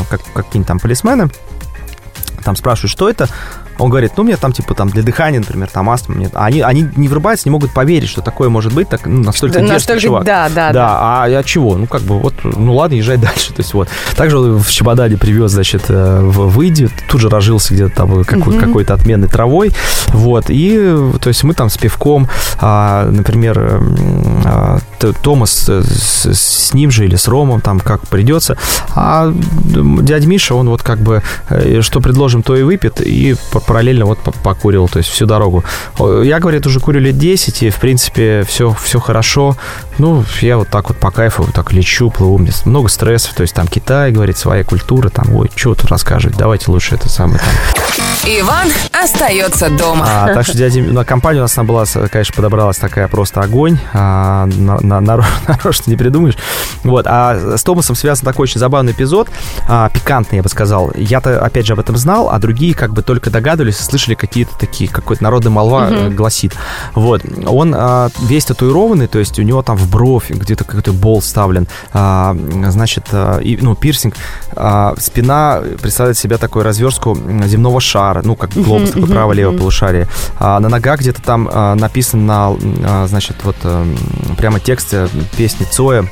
[0.08, 1.32] как, какие-нибудь там полисмены,
[2.44, 3.28] там спрашивают, что это,
[3.80, 6.16] он говорит, ну, мне там, типа, там, для дыхания, например, там астма.
[6.16, 6.30] Мне...
[6.34, 9.60] А они, они не врубаются, не могут поверить, что такое может быть, так, ну, настолько
[9.60, 10.24] да, настолько, чувак.
[10.24, 10.74] Да, да, да.
[10.74, 11.76] Да, а я чего?
[11.76, 13.54] Ну, как бы, вот, ну, ладно, езжай дальше.
[13.54, 13.90] То есть, вот.
[14.16, 18.66] Также в Чебодане привез, значит, э, в Выйде, тут же рожился где-то там какой- угу.
[18.66, 19.72] какой-то отменной травой,
[20.10, 20.78] вот, и,
[21.22, 22.28] то есть, мы там с пивком,
[22.60, 23.82] а, например,
[24.46, 24.80] а,
[25.22, 28.58] Томас с, с ним же или с Ромом, там, как придется,
[28.96, 34.06] а дядя Миша, он вот как бы, э, что предложим, то и выпьет, и параллельно
[34.06, 35.63] вот покурил, то есть всю дорогу.
[35.99, 39.56] Я, говорит, уже курю лет 10, и, в принципе, все, все хорошо.
[39.97, 43.41] Ну, я вот так вот по кайфу вот так лечу, плыву, мне много стрессов, то
[43.41, 47.39] есть там Китай, говорит, своя культура, там, ой, что тут рассказывать, давайте лучше это самое
[47.39, 50.06] там Иван остается дома.
[50.08, 53.78] А, так что дядя, на компанию у нас там была, конечно, подобралась такая просто огонь.
[53.94, 55.02] А, на, на,
[55.48, 56.38] нарочно не придумаешь.
[56.86, 57.06] Вот.
[57.06, 59.30] А с Томасом связан такой очень забавный эпизод.
[59.68, 60.94] А, пикантный, я бы сказал.
[60.96, 64.90] Я-то, опять же, об этом знал, а другие как бы только догадывались слышали какие-то такие,
[64.90, 66.12] какой-то народная молва угу.
[66.16, 66.54] гласит.
[66.96, 67.24] Вот.
[67.46, 71.68] Он а, весь татуированный, то есть у него там в бровь где-то какой-то бол вставлен.
[71.92, 72.34] А,
[72.70, 74.16] значит, а, и, ну, пирсинг.
[74.56, 80.08] А, спина представляет себя такую разверстку земного шара шара, ну, как глобус, такой право-лево полушарие.
[80.39, 83.86] А на ногах где-то там а, написано, а, значит, вот а,
[84.38, 84.93] прямо текст
[85.38, 86.06] песни Цоя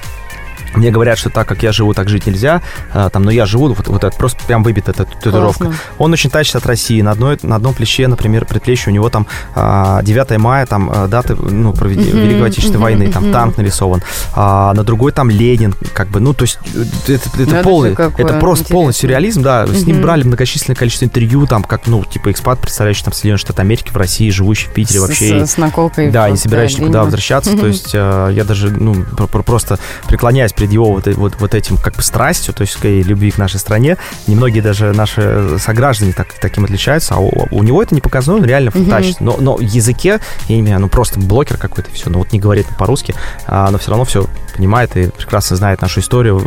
[0.75, 2.62] мне говорят, что так как я живу, так жить нельзя.
[2.93, 5.65] А, там, но я живу, вот, вот это просто прям выбит эта татуировка.
[5.65, 5.81] Классно.
[5.97, 7.01] Он очень тащится от России.
[7.01, 11.73] На, одной, на одном плече, например, предплечье у него там 9 мая, там даты ну,
[11.73, 13.34] проведения uh-huh, Великой Отечественной uh-huh, войны, там uh-huh.
[13.34, 14.01] танк нарисован.
[14.34, 16.60] А на другой там Ленин, как бы, ну, то есть
[17.07, 18.73] это, это, это полный, это просто интересно.
[18.75, 19.67] полный сюрреализм, да.
[19.67, 23.62] С ним брали многочисленное количество интервью, там, как, ну, типа экспат, представляющий там Соединенные Штаты
[23.62, 25.45] Америки в России, живущий в Питере с, вообще.
[25.45, 26.12] С, с наколкой.
[26.12, 27.51] Да, не собирающий никуда возвращаться.
[27.51, 27.60] Uh-huh.
[27.60, 32.04] То есть я даже, ну, просто преклоняюсь перед его вот, вот вот этим как бы
[32.04, 33.97] страстью, то есть к любви к нашей стране.
[34.28, 38.45] Немногие даже наши сограждане так, таким отличаются, а у, у него это не показано, он
[38.45, 39.21] реально фантастик.
[39.21, 39.26] Mm-hmm.
[39.26, 42.39] Но, но в языке, я не знаю, ну просто блокер какой-то, все, ну вот не
[42.39, 43.15] говорит по-русски,
[43.47, 46.41] а, но все равно все понимает и прекрасно знает нашу историю,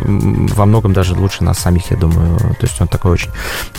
[0.55, 2.37] во многом даже лучше нас самих, я думаю.
[2.37, 3.31] То есть он такой очень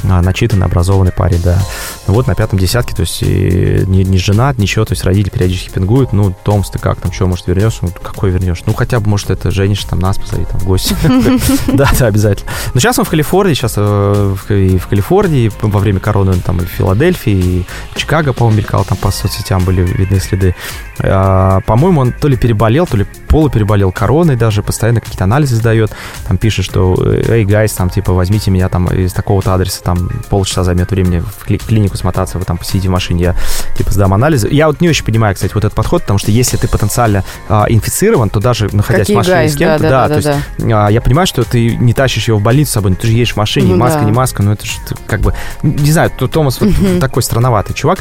[0.05, 1.59] а, начитанный, образованный парень, да.
[2.07, 5.71] Ну вот на пятом десятке, то есть не, не женат, ничего, то есть родители периодически
[5.71, 7.81] пингуют, ну, Томс, ты как там, что, может, вернешься?
[7.83, 8.63] Ну, какой вернешь?
[8.67, 10.97] Ну, хотя бы, может, это женишь, там, нас позови, там, в гости.
[11.77, 12.51] Да, да, обязательно.
[12.75, 16.59] Но сейчас он в Калифорнии, сейчас э, и в Калифорнии, во время короны он там
[16.59, 20.55] и в Филадельфии, и в Чикаго, по-моему, мелькал, там по соцсетям были видны следы.
[21.01, 25.91] А, по-моему, он то ли переболел, то ли полупереболел короной даже, постоянно какие-то анализы сдает,
[26.27, 26.97] там пишет, что
[27.29, 31.45] hey, guys, там, типа, возьмите меня там из такого-то адреса, там, полчаса займет времени в
[31.45, 33.37] клинику смотаться, вы там посидите в машине, я,
[33.77, 34.49] типа, сдам анализы.
[34.51, 37.67] Я вот не очень понимаю, кстати, вот этот подход, потому что если ты потенциально а,
[37.69, 39.53] инфицирован, то даже находясь Какие в машине guys?
[39.53, 40.87] с кем-то, да, да, да, то да, есть да.
[40.87, 43.35] А, я понимаю, что ты не тащишь его в больницу с собой, ты же едешь
[43.35, 44.05] в машине, ну, маска, да.
[44.07, 44.73] не маска, ну это же
[45.07, 47.99] как бы, не знаю, то Томас вот такой странноватый чувак.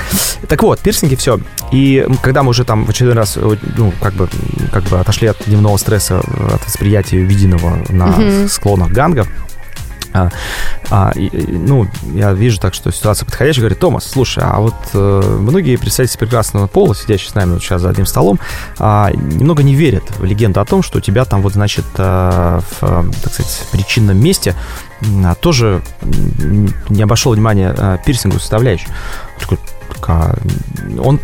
[0.47, 1.39] Так вот, пирсинги, все.
[1.71, 3.37] И когда мы уже там в очередной раз,
[3.77, 4.29] ну, как бы,
[4.71, 9.27] как бы отошли от дневного стресса, от восприятия виденного на склонах Ганга,
[10.15, 10.29] а,
[10.89, 13.63] а, и, ну, я вижу так, что ситуация подходящая.
[13.63, 17.81] Говорит, Томас, слушай, а вот э, многие представители прекрасного пола, сидящие с нами вот сейчас
[17.81, 18.39] за одним столом,
[18.79, 22.61] э, немного не верят в легенду о том, что у тебя там вот, значит, э,
[22.79, 24.55] в, так сказать, причинном месте
[25.01, 28.89] э, тоже не обошел внимание э, пирсинговую составляющую.
[30.97, 31.19] Он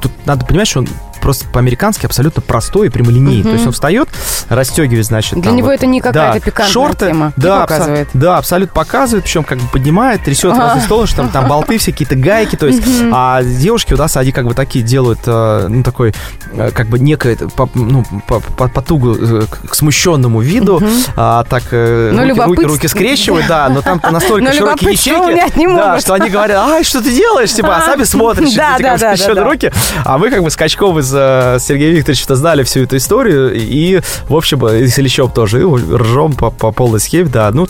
[0.00, 0.88] тут надо понимать, что он
[1.20, 3.40] просто по-американски абсолютно простой и прямолинейный.
[3.40, 3.48] Угу.
[3.48, 4.08] То есть он встает,
[4.48, 5.40] расстегивает, значит...
[5.40, 7.32] Для него вот, это не какая-то да, пикантная шорты, тема.
[7.36, 8.08] Да, показывает.
[8.08, 11.48] Абсо- да, абсолютно показывает, причем как бы поднимает, трясет в разные стороны, что там, там
[11.48, 12.82] болты все, какие-то гайки, то есть...
[13.12, 16.14] А девушки у нас, они как бы такие делают, э, ну, такой,
[16.52, 17.36] э, как бы некое,
[17.74, 20.82] ну, по, по, потугу э, к смущенному виду,
[21.16, 26.14] а, так ну, руки, руки, руки скрещивают, да, но там настолько широкие ячейки, да, что
[26.14, 29.72] они говорят, ай, что ты делаешь, типа, а сами смотришь, да, да, да, да, руки,
[30.04, 34.34] а мы как бы скачком из э, Сергеем Викторовичем знали всю эту историю, и, в
[34.34, 37.68] общем, и с Ильичем тоже, и ржем по, по полной схеме, да, ну,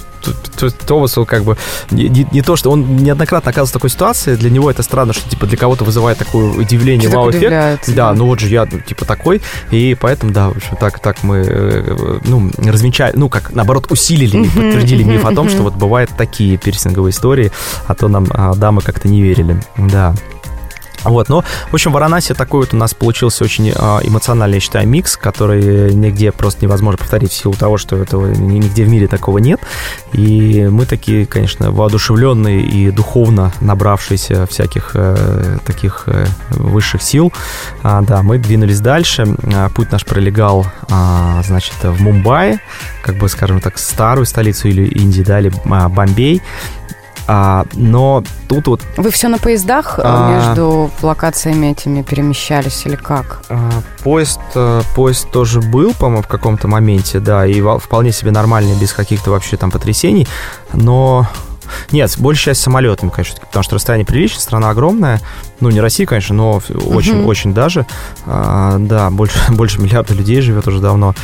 [0.87, 1.59] Томасу как бы
[1.91, 5.13] не, не, не то, что он неоднократно оказывался в такой ситуации, для него это странно,
[5.13, 7.51] что, типа, для кого-то вызывает такое удивление, вау-эффект.
[7.95, 11.23] Да, ну вот же я, ну, типа, такой, и поэтому, да, в общем, так, так
[11.23, 16.11] мы, э, ну, развенчали, ну, как, наоборот, усилили, подтвердили миф о том, что вот бывают
[16.17, 17.51] такие пирсинговые истории,
[17.87, 20.15] а то нам а, дамы как-то не верили, да.
[21.05, 24.89] Вот, но, в общем, Варанаси такой вот у нас получился очень а, эмоциональный, я считаю,
[24.89, 29.39] микс, который нигде просто невозможно повторить в силу того, что этого нигде в мире такого
[29.39, 29.61] нет.
[30.13, 37.33] И мы такие, конечно, воодушевленные и духовно набравшиеся всяких э, таких э, высших сил.
[37.83, 39.27] А, да, мы двинулись дальше.
[39.55, 42.61] А, путь наш пролегал, а, значит, в Мумбаи,
[43.03, 46.43] как бы, скажем так, старую столицу или Индии, да, или а, Бомбей.
[47.27, 48.81] А, но тут вот...
[48.97, 53.43] Вы все на поездах а, между локациями этими перемещались или как?
[53.49, 53.71] А,
[54.03, 58.93] поезд, э, поезд тоже был, по-моему, в каком-то моменте, да, и вполне себе нормальный, без
[58.93, 60.29] каких-то вообще там потрясений,
[60.73, 61.27] но...
[61.93, 65.21] Нет, большая часть самолетами, конечно, потому что расстояние приличное, страна огромная.
[65.61, 67.25] Ну, не Россия, конечно, но очень-очень uh-huh.
[67.25, 67.87] очень даже.
[68.27, 71.15] А, да, больше, больше миллиарда людей живет уже давно.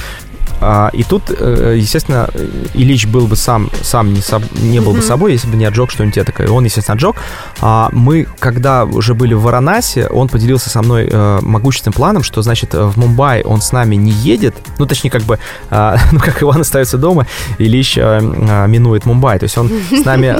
[0.60, 2.28] А, и тут, э, естественно,
[2.74, 5.90] Ильич был бы сам, сам не, соб, не был бы собой, если бы не отжег
[5.90, 6.48] что-нибудь такое.
[6.48, 7.16] Он, естественно, отжег.
[7.60, 12.42] А мы, когда уже были в Варанасе, он поделился со мной э, могущественным планом, что,
[12.42, 14.54] значит, в Мумбай он с нами не едет.
[14.78, 15.38] Ну, точнее, как бы,
[15.70, 17.26] э, ну, как Иван остается дома,
[17.58, 18.20] Ильич э,
[18.66, 19.38] минует Мумбай.
[19.38, 20.34] То есть он с нами,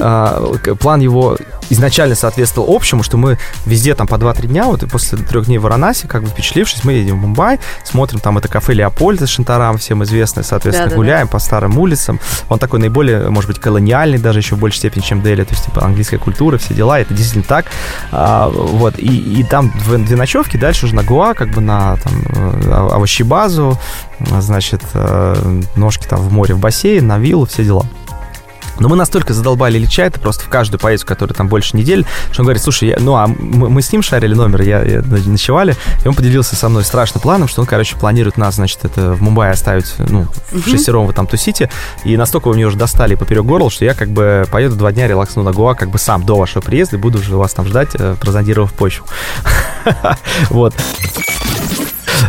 [0.75, 1.37] план его
[1.71, 5.57] изначально соответствовал общему, что мы везде там по 2-3 дня, вот и после трех дней
[5.57, 9.27] в Варанасе, как бы впечатлившись, мы едем в Мумбай, смотрим там это кафе Леопольд с
[9.27, 11.31] Шантарам, всем известное, соответственно, да, гуляем да.
[11.31, 12.19] по старым улицам.
[12.49, 15.65] Он такой наиболее, может быть, колониальный даже еще в большей степени, чем Дели, то есть
[15.65, 17.65] типа английская культура, все дела, это действительно так.
[18.11, 22.13] А, вот, и, и там две, ночевки, дальше уже на Гуа, как бы на там,
[22.29, 23.79] э, овощебазу,
[24.19, 27.85] значит, э, ножки там в море, в бассейн, на виллу, все дела.
[28.81, 32.41] Но мы настолько задолбали Ильича, это просто в каждую поездку, которая там больше недели, что
[32.41, 35.75] он говорит, слушай, я, ну а мы, мы с ним шарили номер, я, я ночевали,
[36.03, 39.21] и он поделился со мной страшным планом, что он, короче, планирует нас, значит, это в
[39.21, 41.69] Мумбаи оставить, ну, в шестером вы там тусите,
[42.03, 45.07] и настолько вы мне уже достали поперек горла, что я как бы поеду два дня,
[45.07, 47.89] релаксну на Гоа, как бы сам до вашего приезда, и буду уже вас там ждать,
[47.93, 49.05] э, прозондировав почву.
[50.49, 50.73] Вот.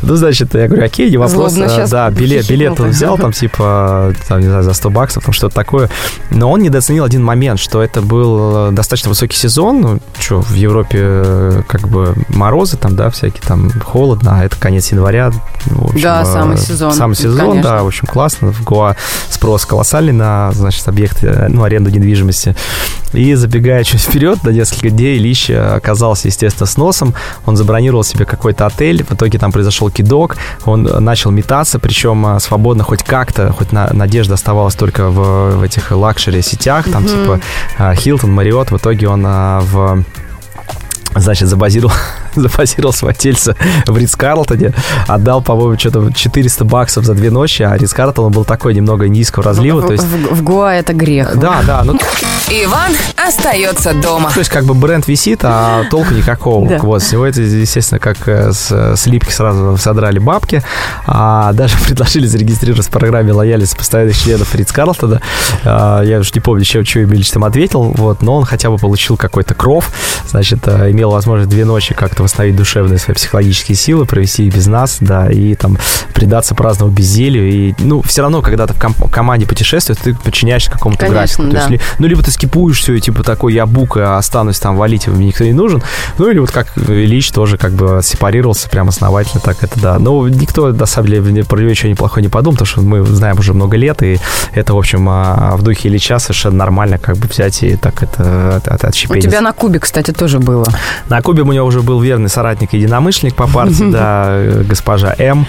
[0.03, 1.53] Ну, значит, я говорю, окей, не вопрос.
[1.53, 5.33] Злобно да, билет, билет он взял, там, типа, там, не знаю, за 100 баксов, там,
[5.33, 5.91] что-то такое.
[6.31, 9.81] Но он недооценил один момент, что это был э, достаточно высокий сезон.
[9.81, 14.57] Ну, что, в Европе, э, как бы, морозы там, да, всякие, там, холодно, а это
[14.57, 15.31] конец января.
[15.67, 16.93] В общем, да, самый э, сезон.
[16.93, 17.63] Самый сезон, конечно.
[17.63, 18.53] да, в общем, классно.
[18.53, 18.97] В Гоа
[19.31, 22.55] спрос колоссальный на, значит, объекты, ну, аренду недвижимости.
[23.13, 27.15] И забегая чуть вперед, на несколько дней, Ильич оказался, естественно, с носом.
[27.45, 29.05] Он забронировал себе какой-то отель.
[29.05, 33.93] В итоге там произошел кидок, он начал метаться, причем а, свободно хоть как-то, хоть на,
[33.93, 37.41] надежда оставалась только в, в этих luxury сетях, там mm-hmm.
[37.77, 40.05] типа Хилтон, Мариот, в итоге он а, в
[41.17, 41.93] значит, забазировал,
[42.35, 44.73] забазировался владельца в Ридс Карлтоне,
[45.07, 49.45] отдал, по-моему, что-то 400 баксов за две ночи, а Ридс Карлтон был такой немного низкого
[49.45, 49.81] разлива.
[49.81, 50.05] В, то есть...
[50.05, 51.37] в, в Гоа это грех.
[51.37, 51.83] Да, да.
[51.85, 51.99] Ну...
[52.51, 54.31] Иван остается дома.
[54.33, 56.69] То есть, как бы бренд висит, а толку никакого.
[56.69, 56.79] Да.
[56.79, 60.63] Вот, с него это, естественно, как э, с слипки сразу содрали бабки,
[61.07, 65.21] а даже предложили зарегистрироваться в программе лояльности постоянных членов Ридс Карлтона.
[65.65, 68.79] А, я уже не помню, чем, что Емельевич там ответил, вот, но он хотя бы
[68.79, 69.91] получил какой-то кров,
[70.27, 74.69] значит, э, имел возможность две ночи как-то восстановить душевные свои психологические силы, провести их без
[74.69, 75.77] нас, да, и там
[76.15, 77.51] предаться праздному безделью.
[77.51, 81.43] И, ну, все равно, когда ты в ком- команде путешествуешь, ты подчиняешься какому-то графику.
[81.45, 81.67] Да.
[81.67, 85.09] То есть, ну, либо ты скипуешь все, и типа такой, я бука, останусь там валить,
[85.09, 85.83] мне никто не нужен.
[86.19, 89.99] Ну, или вот как Ильич тоже как бы сепарировался прям основательно, так это да.
[89.99, 93.39] Но никто, на самом деле, про него ничего неплохое не подумал, потому что мы знаем
[93.41, 94.19] уже много лет, и
[94.53, 98.57] это, в общем, а, в духе Ильича совершенно нормально как бы взять и так это
[98.57, 99.27] от, от, отщепенить.
[99.27, 100.67] У тебя на Кубе, кстати, тоже было.
[101.09, 105.47] На Кубе у него уже был верный соратник, единомышленник по партии, да, госпожа М.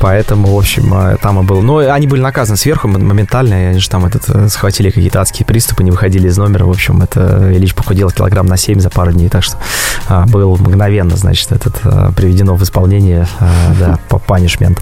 [0.00, 1.62] Поэтому, в общем, э, там и был.
[1.62, 3.56] Но они были наказаны сверху моментально.
[3.56, 6.64] Они же там этот, э, схватили какие-то адские приступы, не выходили из номера.
[6.64, 9.28] В общем, это Ильич похудел килограмм на 7 за пару дней.
[9.28, 9.56] Так что
[10.08, 14.80] а, был мгновенно, значит, этот а, приведено в исполнение, а, да, по панишмент.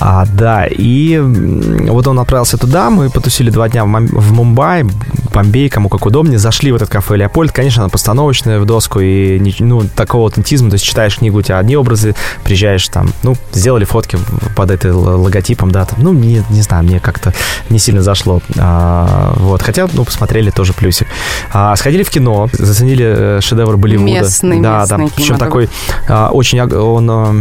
[0.00, 4.86] А, да, и вот он отправился туда, мы потусили два дня в, в Мумбаи,
[5.34, 9.37] Бомбей, кому как удобнее, зашли в этот кафе Леопольд, конечно, она постановочная в доску, и
[9.60, 13.84] ну, такого аутентизма, то есть читаешь книгу, у тебя одни образы, приезжаешь там, ну, сделали
[13.84, 14.18] фотки
[14.56, 17.32] под этой логотипом, да, там, ну, не, не знаю, мне как-то
[17.70, 21.08] не сильно зашло, а, вот, хотя, ну, посмотрели тоже плюсик.
[21.52, 24.10] А, сходили в кино, заценили э, шедевр Болливуда.
[24.10, 25.68] Местный, да, местный да, причем такой
[26.08, 27.34] а, очень, он а,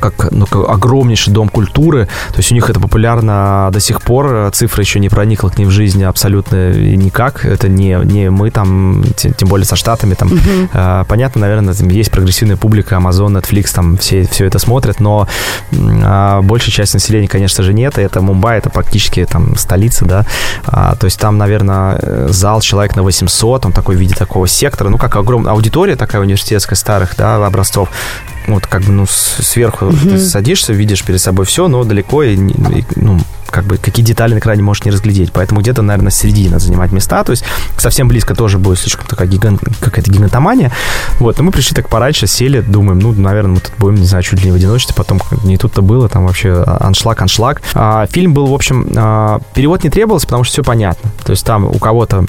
[0.00, 4.82] как, ну, огромнейший дом культуры, то есть у них это популярно до сих пор, цифра
[4.82, 9.32] еще не проникла к ним в жизни абсолютно никак, это не, не мы там, тем,
[9.34, 10.68] тем более со Штатами, там, uh-huh.
[10.74, 15.26] а, понятно, наверное, есть прогрессивная публика, Amazon, Netflix, там все, все это смотрят, но
[16.04, 20.26] а, большая часть населения, конечно же, нет, это Мумбай, это практически там столица, да,
[20.66, 24.88] а, то есть там, наверное, зал человек на 800, он такой в виде такого сектора,
[24.88, 27.88] ну, как огромная аудитория такая университетская старых, да, образцов,
[28.46, 30.10] вот как бы, ну, сверху mm-hmm.
[30.10, 34.34] ты садишься, видишь перед собой все, но далеко и, и ну, как бы какие детали
[34.34, 35.32] на экране можешь не разглядеть.
[35.32, 37.22] Поэтому где-то, наверное, середина занимать места.
[37.24, 37.44] То есть
[37.76, 40.72] совсем близко тоже будет слишком такая гигант, какая-то гигантомания.
[41.18, 44.22] Вот, но мы пришли так пораньше, сели, думаем, ну, наверное, мы тут будем, не знаю,
[44.22, 44.94] чуть ли не в одиночестве.
[44.94, 47.62] Потом не тут-то было, там вообще аншлаг, аншлаг.
[47.74, 51.10] А, фильм был, в общем, а, перевод не требовался, потому что все понятно.
[51.24, 52.24] То есть там у кого-то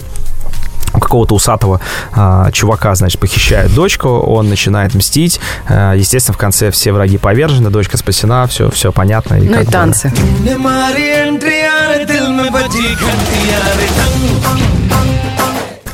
[0.94, 1.80] какого-то усатого
[2.14, 5.40] а, чувака, значит, похищает дочку, он начинает мстить.
[5.68, 9.36] А, естественно, в конце все враги повержены, дочка спасена, все, все понятно.
[9.36, 10.12] И ну и танцы.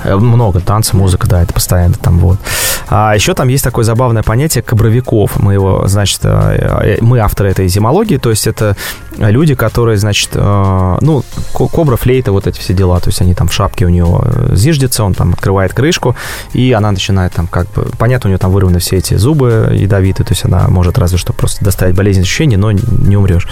[0.05, 2.37] Много танцев, музыка, да, это постоянно там вот.
[2.89, 5.39] А еще там есть такое забавное понятие кабровиков.
[5.39, 8.75] Мы его, значит, э, мы авторы этой зимологии, то есть это
[9.17, 11.23] люди, которые, значит, э, ну,
[11.53, 15.03] кобра, флейта, вот эти все дела, то есть они там в шапке у него зиждется,
[15.03, 16.15] он там открывает крышку,
[16.53, 20.25] и она начинает там как бы, понятно, у нее там вырваны все эти зубы ядовитые,
[20.25, 23.47] то есть она может разве что просто доставить болезнь ощущения, но не умрешь.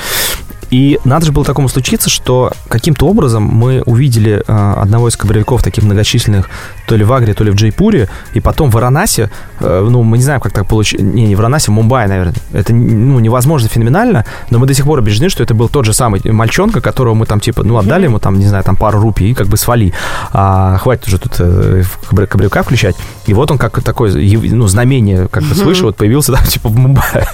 [0.72, 5.64] И надо же было такому случиться, что каким-то образом мы увидели э, одного из кабревиков
[5.64, 6.50] таких многочисленных
[6.86, 10.18] то ли в Агре, то ли в Джейпуре, и потом в Аранасе, э, ну, мы
[10.18, 12.36] не знаем, как так получилось, не, не в Аранасе, в Мумбаи, наверное.
[12.54, 15.94] Это, ну, невозможно феноменально, но мы до сих пор убеждены, что это был тот же
[15.94, 19.32] самый мальчонка, которого мы там, типа, ну, отдали ему там, не знаю, там пару рупий
[19.32, 19.94] и как бы свали.
[20.32, 21.84] А, хватит уже тут э,
[22.30, 22.96] кабревика включать.
[23.26, 26.78] И вот он как такое, ну, знамение как бы свыше вот появился там, типа, в
[26.78, 27.26] Мумбаи.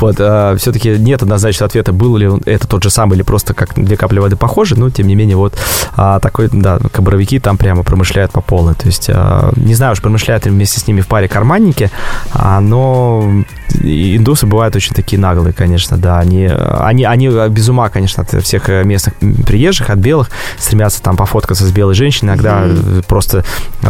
[0.00, 3.54] Вот, а, все-таки нет однозначного ответа, был ли он это тот же самый или просто
[3.54, 5.54] как две капли воды похожи, но, тем не менее, вот
[5.96, 8.74] а, такой, да, кабровики там прямо промышляют по полной.
[8.74, 11.90] То есть, а, не знаю уж, промышляют ли вместе с ними в паре карманники,
[12.32, 13.44] а, но
[13.80, 16.18] индусы бывают очень такие наглые, конечно, да.
[16.18, 19.14] Они, они, они без ума, конечно, от всех местных
[19.46, 23.04] приезжих, от белых, стремятся там пофоткаться с белой женщиной, иногда mm-hmm.
[23.06, 23.44] просто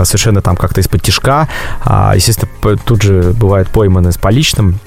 [0.05, 1.49] совершенно там как-то из-под тишка.
[1.85, 2.51] А, естественно,
[2.85, 4.79] тут же бывают пойманы с поличным.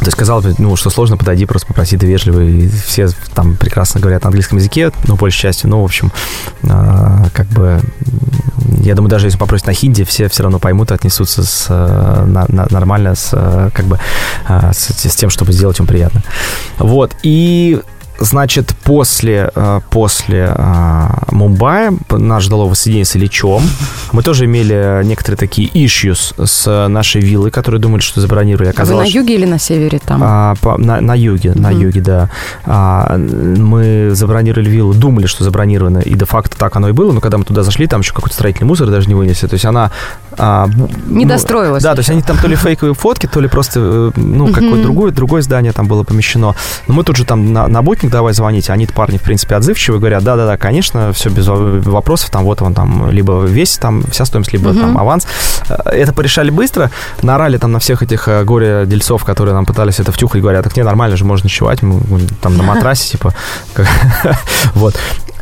[0.00, 2.64] То есть, казалось бы, ну, что сложно, подойди, просто попроси, ты вежливый.
[2.64, 5.70] И все там прекрасно говорят на английском языке, ну, большей частью.
[5.70, 6.12] Ну, в общем,
[6.62, 7.80] э, как бы,
[8.82, 12.24] я думаю, даже если попросить на хинди, все все равно поймут и отнесутся с, э,
[12.26, 13.98] на, на, нормально с, э, как бы,
[14.48, 16.22] э, с, с тем, чтобы сделать им приятно.
[16.78, 17.12] Вот.
[17.22, 17.80] И
[18.20, 23.62] Значит, после, э, после э, Мумбаи нас ждало воссоединение с Ильичом.
[24.12, 28.70] Мы тоже имели некоторые такие issues с нашей виллой, которые думали, что забронировали.
[28.70, 30.20] Оказалось, а вы на юге или на севере там?
[30.24, 31.60] А, по, на, на юге, mm-hmm.
[31.60, 32.30] на юге, да.
[32.66, 37.38] А, мы забронировали виллу, думали, что забронировано, и де-факто так оно и было, но когда
[37.38, 39.46] мы туда зашли, там еще какой-то строительный мусор даже не вынесли.
[39.46, 39.92] То есть она...
[40.32, 40.68] А,
[41.06, 41.84] не ну, достроилась.
[41.84, 44.82] Да, то есть они там то ли фейковые фотки, то ли просто, э, ну, какое-то
[44.82, 46.56] другое, другое здание там было помещено.
[46.88, 48.70] Но мы тут же там на, на ботник давай звонить.
[48.70, 53.10] Они парни, в принципе, отзывчивые, говорят, да-да-да, конечно, все без вопросов, там вот он там
[53.10, 54.80] либо весь там, вся стоимость, либо uh-huh.
[54.80, 55.26] там аванс.
[55.68, 56.90] Э, это порешали быстро,
[57.22, 60.82] наорали там на всех этих э, горе-дельцов, которые нам пытались это втюхать, говорят, так не,
[60.82, 62.00] нормально же, можно ночевать, мы
[62.40, 63.34] там на матрасе, типа,
[64.74, 64.94] вот.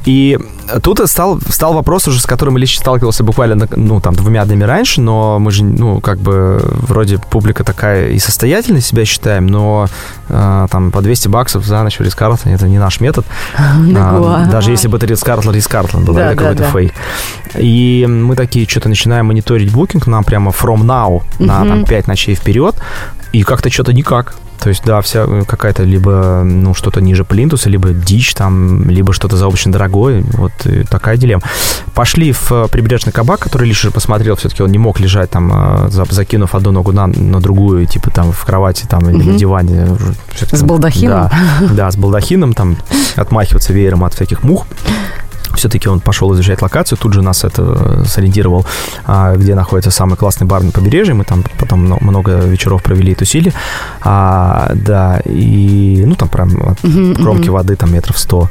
[0.06, 0.38] И
[0.82, 5.00] тут стал, стал вопрос уже, с которым Ильич сталкивался буквально, ну, там, двумя днями раньше,
[5.00, 9.88] но мы же, ну, как бы, вроде публика такая и состоятельная себя считаем, но
[10.28, 13.26] э, там по 200 баксов за ночь в Карлтон это не наш метод.
[13.98, 16.70] А, даже если бы это Рис Карлтон, Рис Карлтон был, да, какой-то да.
[16.70, 16.92] фейк.
[17.56, 22.34] И мы такие что-то начинаем мониторить букинг, нам прямо from now на там 5 ночей
[22.34, 22.76] вперед,
[23.32, 24.36] и как-то что-то никак.
[24.60, 29.12] То есть, да, вся э, какая-то либо, ну, что-то ниже плинтуса, либо дичь там, либо
[29.12, 30.24] что-то заоблачно дорогое.
[30.32, 30.52] Вот
[30.88, 31.42] такая дилемма.
[31.94, 35.88] Пошли в э, прибрежный кабак, который лишь посмотрел, все-таки он не мог лежать там, э,
[36.10, 39.88] закинув одну ногу на, на другую, типа там в кровати там или на диване.
[40.52, 41.30] С балдахином?
[41.60, 42.76] Да, да, с балдахином там
[43.16, 44.66] отмахиваться веером от всяких мух
[45.56, 48.64] все-таки он пошел изучать локацию, тут же нас это сориентировал,
[49.04, 53.14] а, где находится самый классный бар на побережье, мы там потом много вечеров провели и
[53.14, 53.52] тусили,
[54.02, 56.80] а, да, и, ну, там прям от
[57.16, 58.48] кромки воды там метров сто,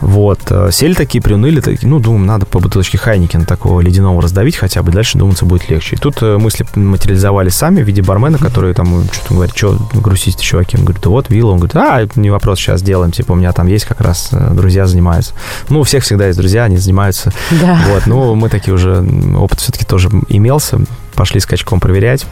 [0.00, 4.56] вот, э, сели такие, приуныли, такие, ну, думаем, надо по бутылочке Хайникина такого ледяного раздавить
[4.56, 5.96] хотя бы, дальше, думаться, будет легче.
[5.96, 10.42] И тут э, мысли материализовались сами в виде бармена, который там что-то говорит, что грустите,
[10.42, 10.76] чуваки?
[10.76, 11.52] Он говорит, да вот, вилла.
[11.52, 14.52] Он говорит, а, не вопрос, сейчас сделаем, типа, у меня там есть как раз э,
[14.54, 15.32] друзья занимаются.
[15.68, 17.32] Ну, у всех всегда есть друзья, они занимаются.
[17.50, 17.80] Да.
[17.88, 19.04] Вот, ну, мы такие уже,
[19.36, 20.80] опыт все-таки тоже имелся,
[21.14, 22.26] пошли скачком проверять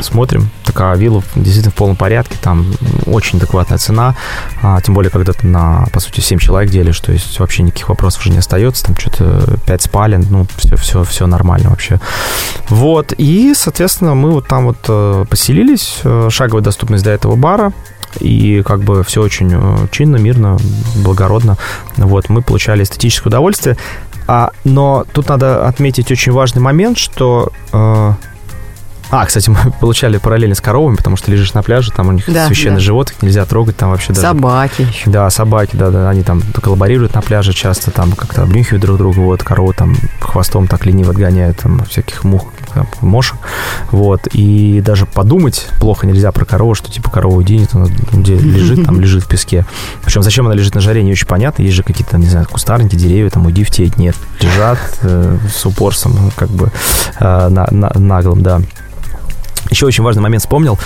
[0.00, 0.50] смотрим.
[0.78, 2.72] Такая вилла действительно в полном порядке, там
[3.06, 4.14] очень адекватная цена,
[4.62, 7.88] а, тем более, когда ты на, по сути, 7 человек делишь, то есть вообще никаких
[7.88, 11.98] вопросов уже не остается, там что-то 5 спален, ну, все, все, все нормально вообще.
[12.68, 17.72] Вот, и, соответственно, мы вот там вот э, поселились, э, шаговая доступность до этого бара,
[18.20, 20.58] и как бы все очень э, чинно, мирно,
[20.94, 21.56] благородно.
[21.96, 23.76] Вот, мы получали эстетическое удовольствие.
[24.28, 27.50] А, но тут надо отметить очень важный момент, что
[29.10, 32.24] а, кстати, мы получали параллельно с коровами, потому что лежишь на пляже, там у них
[32.26, 32.84] да, священных да.
[32.84, 34.26] животных нельзя трогать, там вообще даже...
[34.26, 35.10] Собаки еще.
[35.10, 39.20] Да, собаки, да, да, они там коллаборируют на пляже часто, там как-то обнюхивают друг друга,
[39.20, 43.36] вот, корову там хвостом так лениво отгоняют, там всяких мух, там, мошек,
[43.90, 48.84] вот, и даже подумать плохо нельзя про корову, что типа корова уйдет, она где лежит,
[48.84, 49.64] там лежит в песке.
[50.04, 52.96] Причем зачем она лежит на жаре, не очень понятно, есть же какие-то, не знаю, кустарники,
[52.96, 56.70] деревья, там уйди в тень, нет, лежат э, с упорством, как бы
[57.18, 58.60] э, на, на, наглым, да.
[59.70, 60.78] Еще очень важный момент вспомнил,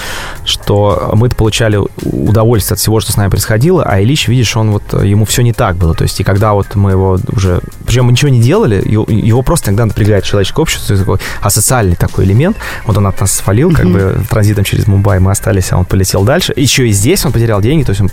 [0.44, 4.82] что мы получали удовольствие от всего, что с нами происходило, а Ильич, видишь, он вот,
[5.02, 5.94] ему все не так было.
[5.94, 7.60] То есть, и когда вот мы его уже...
[7.86, 12.56] Причем мы ничего не делали, его просто иногда напрягает человеческое общество, такой асоциальный такой элемент.
[12.84, 16.24] Вот он от нас свалил, как бы транзитом через Мумбай мы остались, а он полетел
[16.24, 16.52] дальше.
[16.56, 18.10] Еще и здесь он потерял деньги, то есть он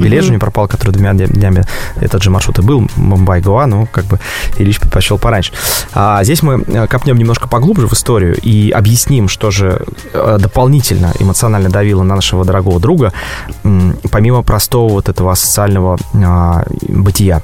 [0.00, 1.64] билет же не пропал, который двумя днями
[2.00, 4.18] этот же маршрут и был, Мумбай-Гоа, ну, как бы
[4.56, 5.52] Ильич предпочел пораньше.
[5.92, 11.12] А здесь мы э, копнем немножко поглубже в историю и объясним, что же Э, дополнительно
[11.18, 13.12] эмоционально давило на нашего дорогого друга,
[14.10, 17.42] помимо простого вот этого социального а, бытия.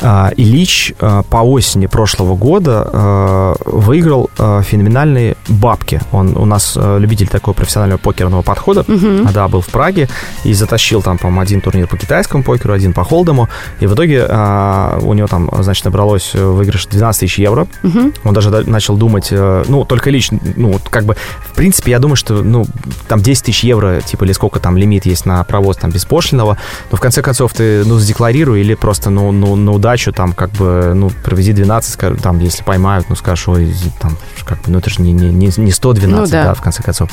[0.00, 6.00] А, Ильич а, по осени прошлого года а, выиграл феноменальные бабки.
[6.12, 8.80] Он у нас любитель такого профессионального покерного подхода.
[8.80, 9.28] Угу.
[9.32, 10.08] Да, был в Праге
[10.44, 13.48] и затащил там, по-моему, один турнир по китайскому покеру, один по холдому.
[13.80, 17.66] И в итоге у него там, значит, набралось выигрыш 12 тысяч евро.
[17.82, 18.12] Угу.
[18.24, 22.16] Он даже начал думать, э, ну, только лично, ну, как бы, в принципе, я думаю,
[22.16, 22.66] что, ну,
[23.08, 26.58] там 10 тысяч евро, типа, или сколько там лимит есть на провоз там беспошлиного.
[26.90, 30.50] Но в конце концов ты, ну, задекларируй или просто, ну, ну, на удачу там как
[30.52, 34.78] бы, ну, провези 12, скажем, там, если поймают, ну, скажешь, ой, там, как бы, ну,
[34.78, 36.44] это же не, не, не 112, ну, да.
[36.44, 37.10] да, в конце концов.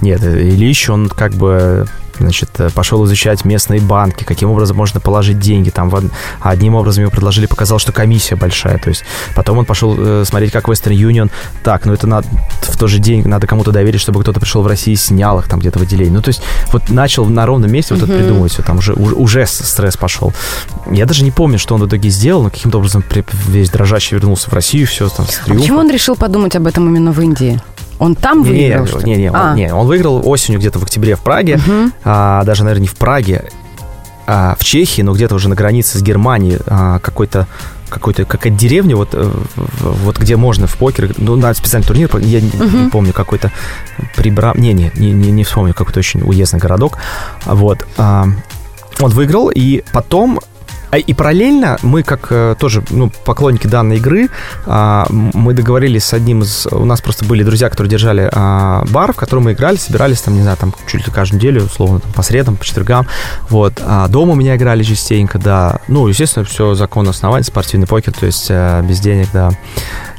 [0.00, 1.86] Нет, Ильич, он как бы
[2.18, 5.70] значит, э, пошел изучать местные банки, каким образом можно положить деньги.
[5.70, 5.92] Там
[6.40, 8.78] одним образом ему предложили, показал, что комиссия большая.
[8.78, 9.04] То есть
[9.34, 11.30] потом он пошел э, смотреть, как Western Union.
[11.62, 12.26] Так, ну это надо,
[12.62, 15.48] в тот же день надо кому-то доверить, чтобы кто-то пришел в Россию и снял их
[15.48, 16.12] там где-то в отделении.
[16.12, 16.42] Ну, то есть
[16.72, 20.32] вот начал на ровном месте вот это придумывать все, там уже, уже, уже стресс пошел.
[20.90, 23.04] Я даже не помню, что он в итоге сделал, но каким-то образом
[23.46, 26.88] весь дрожащий вернулся в Россию, все там с А почему он решил подумать об этом
[26.88, 27.60] именно в Индии?
[27.98, 28.86] Он там выиграл?
[29.02, 29.50] Не, не, не, а.
[29.50, 31.90] он, не, он выиграл осенью где-то в октябре в Праге, угу.
[32.04, 33.44] а, даже, наверное, не в Праге,
[34.26, 37.46] а в Чехии, но где-то уже на границе с Германией а, какой-то
[37.88, 42.40] какой-то какая-то деревня, вот, э, вот где можно в покер, ну, на специальный турнир, я
[42.40, 42.84] не, uh-huh.
[42.84, 43.52] не помню, какой-то
[44.16, 44.58] прибрам...
[44.58, 46.98] Не, не, не, не, не вспомню, какой-то очень уездный городок.
[47.44, 47.86] Вот.
[47.96, 48.26] А,
[48.98, 50.40] он выиграл, и потом
[50.94, 54.28] а, и параллельно мы, как э, тоже ну, поклонники данной игры,
[54.64, 56.68] а, мы договорились с одним из...
[56.70, 60.34] У нас просто были друзья, которые держали а, бар, в котором мы играли, собирались там,
[60.34, 63.08] не знаю, там чуть ли каждую неделю, условно, там, по средам, по четвергам.
[63.48, 63.82] Вот.
[64.08, 65.80] Дома у меня играли частенько, да.
[65.88, 69.50] Ну, естественно, все законно основание, спортивный покер, то есть э, без денег, да.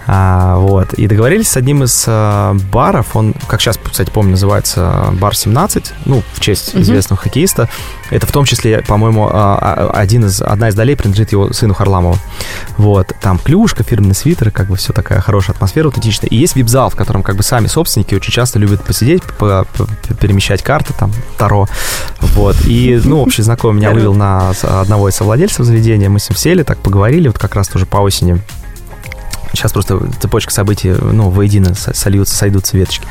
[0.07, 0.93] А, вот.
[0.93, 5.93] И договорились с одним из а, баров, он, как сейчас, кстати, помню, называется бар 17,
[6.05, 6.81] ну, в честь mm-hmm.
[6.81, 7.69] известного хоккеиста.
[8.11, 11.73] Это в том числе, по-моему, а, а, один из, одна из долей принадлежит его сыну
[11.73, 12.17] Харламову.
[12.77, 13.13] Вот.
[13.21, 16.29] Там клюшка, фирменный свитер, как бы все такая хорошая атмосфера, аутентичная.
[16.29, 19.23] И есть вип-зал, в котором как бы сами собственники очень часто любят посидеть,
[20.19, 21.67] перемещать карты, там, Таро.
[22.19, 22.55] Вот.
[22.65, 26.63] И, ну, общий знакомый меня вывел на одного из совладельцев заведения, мы с ним сели,
[26.63, 28.39] так поговорили, вот как раз тоже по осени
[29.55, 33.07] Сейчас просто цепочка событий, ну, воедино сольются, сойдутся веточки.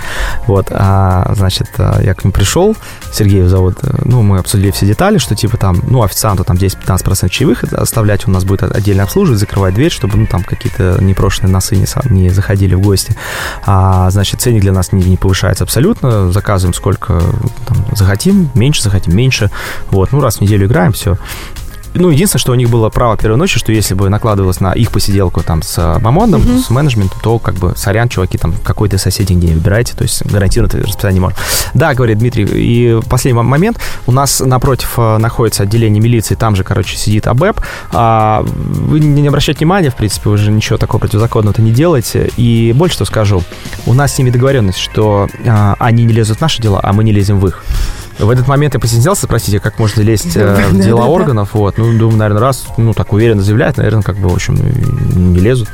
[0.46, 2.76] Вот, а, значит, а, я к ним пришел,
[3.12, 7.64] Сергею зовут, ну, мы обсудили все детали, что, типа, там, ну, официанту там 10-15% чаевых
[7.64, 11.86] оставлять, у нас будет отдельно обслуживать, закрывать дверь, чтобы, ну, там, какие-то непрошенные носы не,
[12.10, 13.16] не заходили в гости.
[13.64, 17.22] А, значит, ценник для нас не, не повышается абсолютно, заказываем сколько
[17.66, 19.50] там, захотим, меньше захотим, меньше.
[19.90, 21.16] Вот, ну, раз в неделю играем, все.
[21.94, 24.90] Ну, единственное, что у них было право первой ночи, что если бы накладывалось на их
[24.90, 26.66] посиделку там с мамондом, mm-hmm.
[26.66, 30.78] с менеджментом, то как бы, сорян, чуваки, там какой-то соседний день выбирайте, то есть гарантированно
[30.78, 31.38] это расписание не может.
[31.72, 36.64] Да, говорит Дмитрий, и последний момент, у нас напротив э, находится отделение милиции, там же,
[36.64, 37.60] короче, сидит АБЭП,
[37.92, 42.72] а вы не обращайте внимания, в принципе, вы же ничего такого противозаконного-то не делаете, и
[42.74, 43.42] больше что скажу,
[43.86, 47.04] у нас с ними договоренность, что а, они не лезут в наши дела, а мы
[47.04, 47.62] не лезем в их.
[48.18, 51.50] В этот момент я постеснялся спросить, а как можно лезть э, в дела органов.
[51.54, 51.78] Вот.
[51.78, 55.68] Ну, думаю, наверное, раз, ну, так уверенно заявляет, наверное, как бы, в общем, не лезут.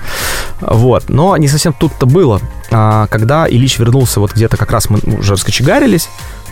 [0.60, 1.08] Вот.
[1.08, 2.40] Но не совсем тут-то было.
[2.70, 6.08] А, когда Ильич вернулся, вот где-то как раз мы уже раскочегарились,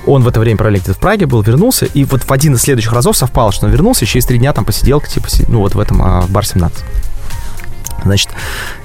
[0.06, 2.62] он в это время параллельно где-то в Праге был, вернулся, и вот в один из
[2.62, 5.74] следующих разов совпало, что он вернулся, и через три дня там посидел, типа, ну, вот
[5.74, 6.84] в этом а, бар 17.
[8.02, 8.30] Значит,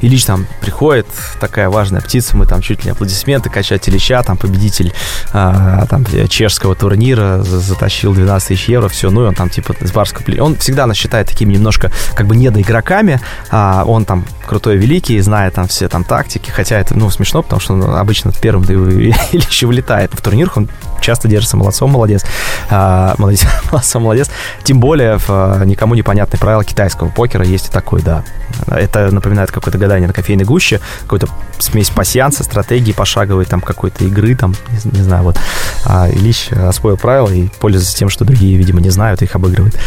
[0.01, 1.07] Ильич там приходит,
[1.39, 4.93] такая важная птица, мы там чуть ли не аплодисменты, качать Ильича, там победитель
[5.31, 9.91] а, там, чешского турнира, затащил 12 тысяч евро, все, ну и он там типа с
[9.91, 10.23] барского...
[10.41, 15.53] Он всегда нас считает такими немножко как бы недоигроками, а он там крутой великий, знает
[15.53, 18.73] там все там тактики, хотя это, ну, смешно, потому что он обычно первым да,
[19.31, 20.13] Ильич вылетает.
[20.13, 20.69] В турнирах он
[21.01, 22.25] часто держится молодцом, молодец.
[22.69, 24.29] А, молодец, молодцом, молодец.
[24.63, 28.23] Тем более в а, никому непонятное правило китайского покера есть и такой, да.
[28.67, 31.27] Это напоминает какое-то гадание на кофейной гуще, какой-то
[31.59, 35.37] смесь пассианса, стратегии пошаговой, там какой-то игры, там, не, не знаю, вот.
[35.85, 39.77] А Ильич освоил правила и пользуется тем, что другие, видимо, не знают, их обыгрывает.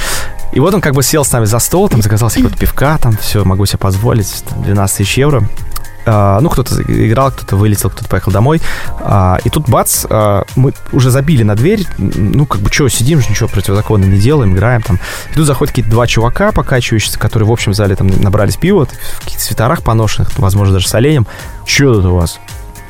[0.52, 2.98] И вот он как бы сел с нами за стол, там заказал себе вот пивка,
[2.98, 5.42] там все, могу себе позволить, там, 12 тысяч евро.
[6.06, 8.60] а, ну, кто-то играл, кто-то вылетел, кто-то поехал домой.
[9.00, 13.18] А, и тут бац, а, мы уже забили на дверь, ну, как бы, что, сидим,
[13.18, 15.00] ничего противозаконного не делаем, играем там.
[15.32, 19.24] И тут заходят какие-то два чувака покачивающиеся, которые в общем зале там набрались пива, в
[19.24, 21.26] каких-то свитерах поношенных, возможно, даже с оленем.
[21.66, 22.38] Что тут у вас?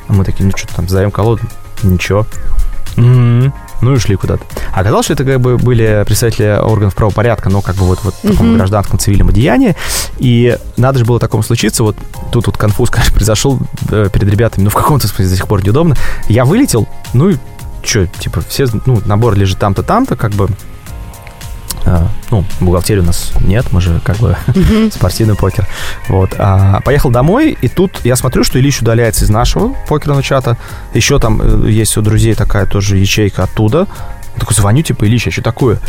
[0.07, 1.41] А мы такие, ну, что там, сдаем колоду?
[1.83, 2.25] Ничего.
[2.95, 3.51] Mm-hmm.
[3.81, 4.43] Ну и шли куда-то.
[4.73, 8.15] А оказалось, что это как бы были представители органов правопорядка, но как бы вот, вот
[8.15, 8.57] в таком mm-hmm.
[8.57, 9.75] гражданском цивильном одеянии.
[10.17, 11.83] И надо же было такому случиться.
[11.83, 11.95] Вот
[12.31, 13.59] тут вот конфуз, конечно, произошел
[13.91, 14.63] э, перед ребятами.
[14.63, 15.95] Ну, в каком-то смысле до сих пор неудобно.
[16.27, 17.37] Я вылетел, ну и
[17.83, 20.49] что, типа, все, ну, набор лежит там-то, там-то, как бы
[22.31, 24.35] ну, бухгалтерии у нас нет, мы же как бы
[24.91, 25.67] спортивный покер.
[26.09, 26.31] Вот.
[26.37, 30.57] А, поехал домой, и тут я смотрю, что Ильич удаляется из нашего покерного чата.
[30.93, 33.87] Еще там э, есть у друзей такая тоже ячейка оттуда.
[34.37, 35.79] Я такой звоню, типа, Ильич, а что такое?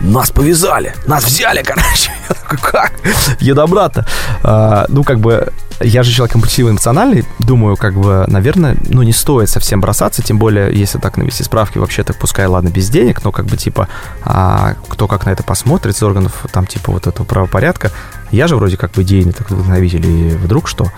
[0.00, 2.10] Нас повязали, нас взяли, короче.
[2.28, 2.92] Я такой, как?
[3.38, 4.06] Еда брата.
[4.42, 9.12] А, ну, как бы, я же человек компульсивно эмоциональный, думаю, как бы, наверное, ну, не
[9.12, 13.22] стоит совсем бросаться, тем более, если так навести справки, вообще так пускай, ладно, без денег,
[13.24, 13.88] но как бы, типа,
[14.24, 17.92] а, кто как на это посмотрит из органов, там, типа, вот этого правопорядка,
[18.30, 20.90] я же вроде как бы идейный так вдохновитель, и вдруг что?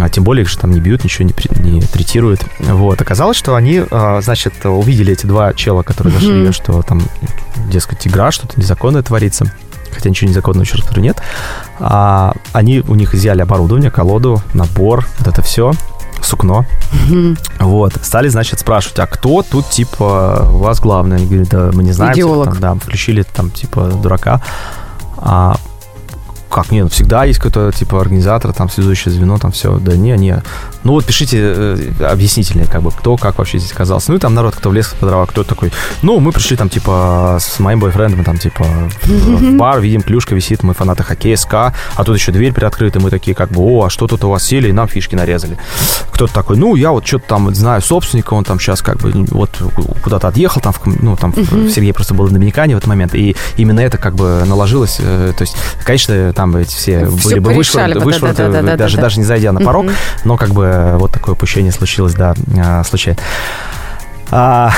[0.00, 2.44] А, тем более же там не бьют, ничего не, не третируют.
[2.60, 3.00] Вот.
[3.00, 6.52] Оказалось, что они, а, значит, увидели эти два чела, которые нашли, mm-hmm.
[6.52, 7.02] что там,
[7.70, 9.52] дескать, игра, что-то незаконное творится
[9.92, 11.22] хотя ничего незаконного, раз говорю, нет.
[11.78, 15.72] А, они у них изъяли оборудование, колоду, набор, вот это все,
[16.22, 16.64] сукно.
[16.92, 17.38] Mm-hmm.
[17.60, 17.92] Вот.
[18.02, 21.16] Стали, значит, спрашивать, а кто тут, типа, у вас главный?
[21.16, 22.14] Они говорят, да, мы не знаем.
[22.14, 22.48] Идеолог.
[22.48, 24.42] Там, да, включили там, типа, дурака.
[25.18, 25.56] А
[26.52, 30.16] как, нет, ну, всегда есть какой-то, типа, организатор, там, связующее звено, там, все, да не,
[30.16, 30.42] не.
[30.84, 34.10] Ну, вот пишите э, объяснительные, как бы, кто, как вообще здесь оказался.
[34.10, 35.72] Ну, и там народ, кто в лес по дрова, кто такой,
[36.02, 38.64] ну, мы пришли там, типа, с моим бойфрендом, там, типа,
[39.02, 43.10] в бар, видим, клюшка висит, мы фанаты хоккея, СК, а тут еще дверь приоткрыта, мы
[43.10, 45.56] такие, как бы, о, а что тут у вас сели, и нам фишки нарезали.
[46.12, 49.50] Кто-то такой, ну, я вот что-то там знаю собственника, он там сейчас, как бы, вот,
[50.02, 53.14] куда-то отъехал, там, в, ну, там, uh Сергей просто был в Доминикане в этот момент,
[53.14, 57.38] и именно это, как бы, наложилось, э, то есть, конечно, там эти все, все были
[57.38, 59.96] бы вышвырнуты, вышвырнуты да, да, да, даже, даже не зайдя на порог, mm-hmm.
[60.24, 63.20] но как бы вот такое упущение случилось, да, а, случайно.
[64.34, 64.72] А,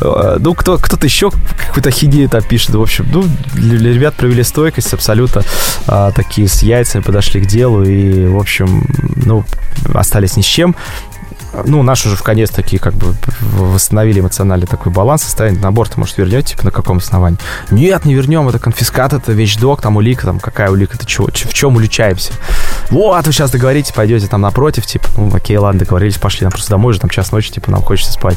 [0.00, 1.30] ну, кто, кто-то еще
[1.66, 2.74] какую-то хидею там пишет.
[2.74, 3.24] В общем, ну,
[3.54, 5.42] для ребят провели стойкость абсолютно
[5.86, 8.86] а, такие с яйцами подошли к делу и, в общем,
[9.24, 9.44] ну,
[9.94, 10.76] остались ни с чем
[11.64, 15.98] ну, наши уже в конец такие как бы восстановили эмоциональный такой баланс, состояние набор ты,
[15.98, 17.38] может, вернете, типа, на каком основании?
[17.70, 21.54] Нет, не вернем, это конфискат, это вещдок, там улика, там какая улика, это чего, в
[21.54, 22.32] чем уличаемся?
[22.90, 26.70] Вот, вы сейчас договоритесь, пойдете там напротив, типа, ну, окей, ладно, договорились, пошли, нам просто
[26.70, 28.36] домой уже там час ночи, типа, нам хочется спать.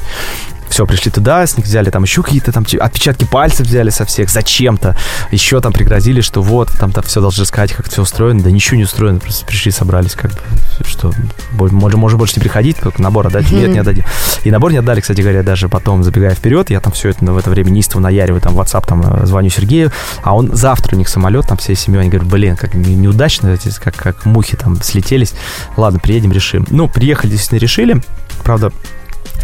[0.70, 4.30] Все, пришли туда, с них взяли там еще какие-то там отпечатки пальцев взяли со всех,
[4.30, 4.96] зачем-то.
[5.32, 8.42] Еще там пригрозили, что вот, там, там все должны сказать, как все устроено.
[8.42, 10.40] Да ничего не устроено, просто пришли, собрались, как бы,
[10.86, 11.14] что,
[11.52, 13.52] можем, можем больше не приходить, только набор отдать.
[13.52, 14.04] Нет, не отдадим.
[14.44, 17.38] И набор не отдали, кстати говоря, даже потом, забегая вперед, я там все это в
[17.38, 19.92] это время неистово наяриваю, там, WhatsApp, там, э, звоню Сергею,
[20.24, 23.96] а он завтра у них самолет, там, всей семьей, они говорят, блин, как неудачно, как,
[23.96, 25.34] как мухи там слетелись.
[25.78, 26.66] Ладно, приедем, решим.
[26.70, 28.02] Ну, приехали, действительно, решили.
[28.44, 28.72] Правда,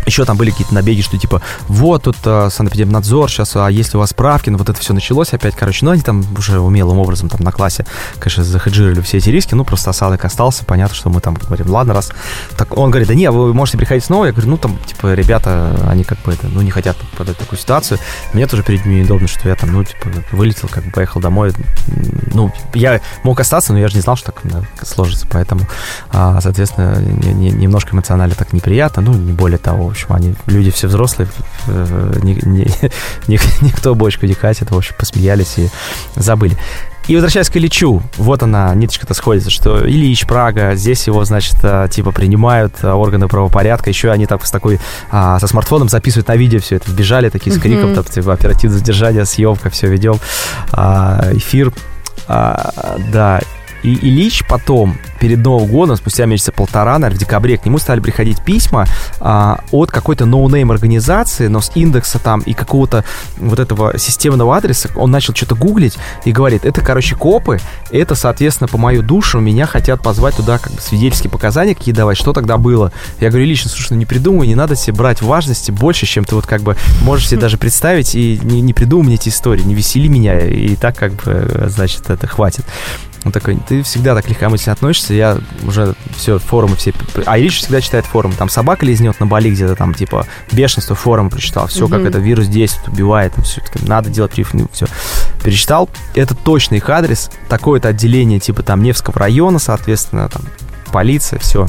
[0.05, 3.99] еще там были какие-то набеги, что типа, вот тут э, санэпидемнадзор, сейчас, а если у
[3.99, 7.29] вас справки, ну вот это все началось опять, короче, ну они там уже умелым образом
[7.29, 7.85] там на классе,
[8.19, 11.93] конечно, захеджировали все эти риски, ну просто осадок остался, понятно, что мы там говорим, ладно,
[11.93, 12.11] раз,
[12.57, 15.75] так он говорит, да не, вы можете приходить снова, я говорю, ну там, типа, ребята,
[15.87, 17.99] они как бы это, ну не хотят попадать в такую ситуацию,
[18.33, 21.53] мне тоже перед ними неудобно, что я там, ну, типа, вылетел, как бы поехал домой,
[22.33, 24.41] ну, я мог остаться, но я же не знал, что так
[24.83, 25.61] сложится, поэтому,
[26.11, 30.71] а, соответственно, не, не, немножко эмоционально так неприятно, ну, не более того, общем, они люди
[30.71, 31.27] все взрослые,
[31.67, 32.67] э, ни, ни,
[33.27, 35.69] ни, никто бочку не катит, в общем, посмеялись и
[36.15, 36.57] забыли.
[37.07, 41.87] И возвращаясь к Ильичу, вот она, ниточка-то сходится, что Ильич, Прага, здесь его, значит, э,
[41.91, 44.79] типа принимают э, органы правопорядка, еще они так с такой,
[45.11, 47.95] а, со смартфоном записывают на видео все это, вбежали такие с криком, mm-hmm.
[47.95, 50.15] там, типа, оперативное задержание, съемка, все ведем,
[50.71, 51.71] а, эфир,
[52.27, 53.41] а, да,
[53.85, 57.99] и Ильич потом, перед Новым годом, спустя месяца полтора, наверное, в декабре, к нему стали
[57.99, 58.85] приходить письма
[59.19, 63.05] а, от какой-то no-name организации, но с индекса там и какого-то
[63.37, 64.89] вот этого системного адреса.
[64.95, 67.59] Он начал что-то гуглить и говорит, это, короче, копы,
[67.91, 72.17] это, соответственно, по мою душу, меня хотят позвать туда как бы свидетельские показания какие давать,
[72.17, 72.91] что тогда было.
[73.19, 76.33] Я говорю, лично, слушай, ну не придумывай, не надо себе брать важности больше, чем ты
[76.33, 79.75] вот как бы можешь себе даже представить, и не, не придумывай мне эти истории, не
[79.75, 82.65] весели меня, и так как бы, значит, это хватит.
[83.25, 86.93] Он такой, ты всегда так легкомысленно относишься, я уже все, форумы все...
[87.25, 91.31] А Ильич всегда читает форумы, там собака лизнет на Бали где-то, там, типа, бешенство форум
[91.31, 91.89] прочитал, все, mm-hmm.
[91.89, 94.85] как это вирус действует, убивает, там, все, надо делать прививку, все.
[95.43, 100.43] Перечитал, это точно их адрес, такое-то отделение, типа, там, Невского района, соответственно, там,
[100.91, 101.67] полиция, все.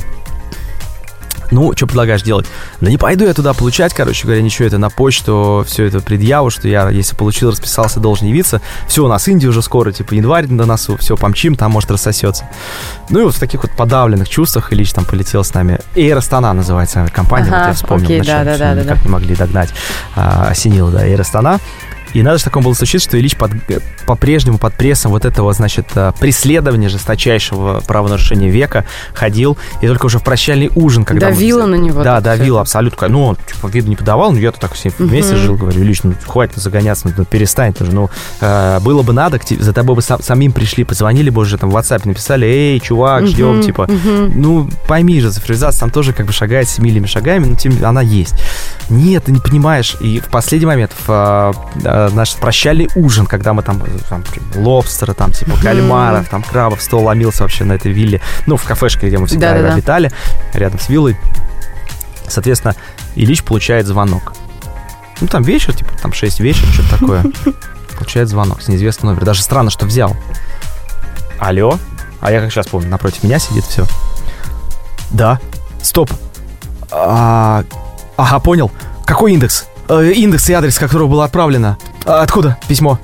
[1.51, 2.47] Ну, что предлагаешь делать?
[2.81, 6.51] Да не пойду я туда получать, короче говоря, ничего это на почту, все это предъяву,
[6.51, 8.61] что я, если получил, расписался, должен явиться.
[8.89, 12.49] Все, у нас Индия уже скоро, типа, январь на носу, все, помчим, там, может, рассосется.
[13.09, 15.79] Ну и вот в таких вот подавленных чувствах Ильич там полетел с нами.
[15.95, 19.05] Эйр Астана называется компания, ага, вот я вспомнил, окей, вначале, да, да, да, никак да.
[19.05, 19.71] не могли догнать.
[20.15, 21.59] А, осенило, да, Эйр Астана.
[22.17, 23.51] И надо же такому было случиться, что Ильич под,
[24.07, 29.59] по-прежнему под прессом вот этого, значит, э, преследования жесточайшего правонарушения века ходил.
[29.83, 31.29] И только уже в прощальный ужин, когда...
[31.29, 32.03] Давила мы, на него.
[32.03, 33.09] Да, давила абсолютно.
[33.09, 35.45] Ну, он, типа, виду не подавал, но я-то так все вместе uh-huh.
[35.45, 37.93] жил, говорю, Ильич, ну, хватит загоняться, ну, перестань тоже.
[37.93, 38.09] Ну,
[38.41, 41.77] э, было бы надо, за тобой бы сам, самим пришли, позвонили бы уже там в
[41.77, 43.83] WhatsApp, написали, эй, чувак, ждем, типа.
[43.83, 44.33] Uh-huh.
[44.35, 48.37] Ну, пойми же, цифровизация там тоже как бы шагает семилими шагами, но тем она есть.
[48.89, 49.99] Нет, ты не понимаешь.
[50.01, 51.55] И в последний момент, в,
[51.85, 57.05] э, наш прощальный ужин, когда мы там, там лобстера, там типа кальмаров, там крабов, стол
[57.05, 60.11] ломился вообще на этой вилле, ну, в кафешке, где мы всегда да, обитали,
[60.53, 61.17] рядом с виллой.
[62.29, 62.75] Соответственно,
[63.15, 64.35] Ильич получает звонок.
[65.21, 67.25] Ну, там вечер, типа, там 6 вечера, что-то такое.
[67.97, 69.25] Получает звонок с неизвестного номера.
[69.25, 70.15] Даже странно, что взял.
[71.39, 71.79] Алло?
[72.21, 73.87] А я как сейчас помню, напротив меня сидит все.
[75.11, 75.41] Да.
[75.81, 76.11] Стоп.
[76.91, 77.65] А,
[78.17, 78.71] ага, понял.
[79.07, 79.67] Какой индекс?
[79.89, 81.79] Э, индекс и адрес, которого было отправлено.
[82.05, 82.99] А откуда письмо?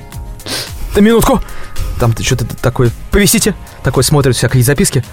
[0.96, 1.40] Минутку.
[2.00, 2.90] Там что-то такое.
[3.10, 3.54] Повисите.
[3.82, 5.04] Такой смотрит всякие записки.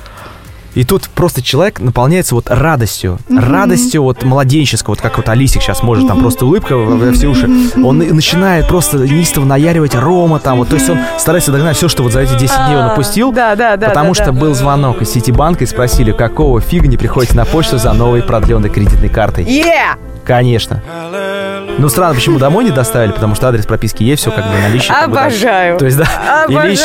[0.76, 3.40] И тут просто человек наполняется вот радостью, mm-hmm.
[3.40, 7.50] радостью вот младенческого, вот как вот Алисик сейчас может, там просто улыбка во все уши.
[7.84, 12.04] Он начинает просто неистово наяривать Рома там, вот, то есть он старается догнать все, что
[12.04, 15.10] вот за эти 10 дней он упустил, да, да, да, потому что был звонок из
[15.10, 19.46] Ситибанка и спросили, какого фига не приходите на почту за новой продленной кредитной картой.
[19.46, 19.98] Yeah!
[20.30, 20.84] Конечно.
[21.80, 24.96] Ну, странно, почему домой не доставили, потому что адрес прописки есть, все как бы наличие.
[24.98, 25.72] Обожаю.
[25.72, 26.68] Как бы, то есть, да, Обожаю.
[26.68, 26.80] Ильич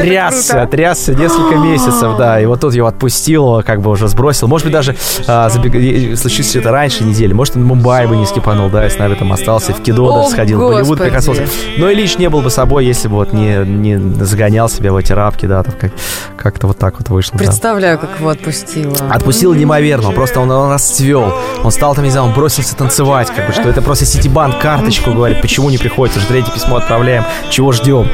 [0.00, 4.48] трясся, трясся несколько месяцев, да, и вот тут его отпустил, как бы уже сбросил.
[4.48, 4.96] Может быть, даже
[5.28, 5.72] а, забег...
[6.18, 9.72] случилось это раньше недели, может, он Мумбай бы не скипанул, да, если на этом остался,
[9.72, 11.44] в Кидо даже сходил, в Болливуд прикоснулся.
[11.78, 15.12] Но Ильич не был бы собой, если бы вот не, не загонял себя в эти
[15.12, 15.92] рабки, да, там как,
[16.36, 17.38] как-то вот так вот вышло.
[17.38, 18.06] Представляю, да.
[18.06, 18.96] как его отпустила.
[19.10, 21.32] Отпустил неимоверно, просто он, он расцвел,
[21.62, 22.89] он стал там, не знаю, он бросился танцевать,
[23.30, 27.24] как бы, что это просто Ситибанк карточку говорит, почему не приходит, уже третье письмо отправляем,
[27.50, 28.08] чего ждем.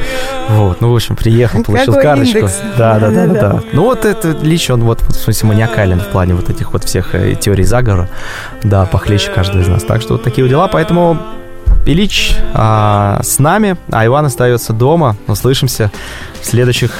[0.49, 2.49] Вот, ну, в общем, приехал, получил Какой карточку.
[2.77, 3.63] Да, да, да, да, да.
[3.73, 7.15] Ну, вот это Лич, он вот, в смысле, маниакален в плане вот этих вот всех
[7.15, 8.09] э, теорий заговора.
[8.63, 9.83] Да, похлеще каждый из нас.
[9.83, 11.17] Так что вот такие вот дела, поэтому
[11.85, 15.15] Ильич а, с нами, а Иван остается дома.
[15.27, 15.91] Услышимся
[16.41, 16.91] в следующих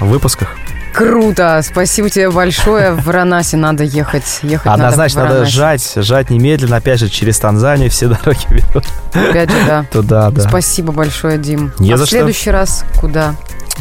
[0.00, 0.56] выпусках.
[0.92, 2.92] Круто, спасибо тебе большое.
[2.92, 4.40] В Ранасе надо ехать.
[4.42, 6.76] ехать Однозначно надо, надо жать, жать немедленно.
[6.76, 8.84] Опять же, через Танзанию все дороги ведут.
[9.14, 9.84] Опять же, да.
[9.90, 10.48] Туда, да.
[10.48, 11.72] Спасибо большое, Дим.
[11.78, 12.52] Не а за в следующий что.
[12.52, 13.34] раз куда?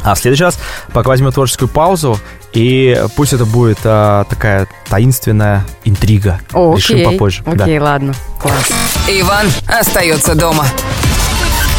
[0.03, 0.57] А в следующий раз
[0.93, 2.17] пока возьмем творческую паузу,
[2.53, 6.39] и пусть это будет а, такая таинственная интрига.
[6.53, 7.11] О, Решим окей.
[7.11, 7.43] попозже.
[7.45, 7.85] Окей, да.
[7.85, 8.13] ладно.
[8.39, 8.69] Класс.
[9.07, 10.65] Иван остается дома.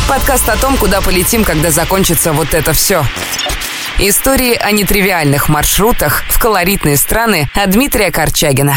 [0.08, 3.04] Подкаст о том, куда полетим, когда закончится вот это все.
[3.98, 8.74] Истории о нетривиальных маршрутах в колоритные страны от Дмитрия Корчагина.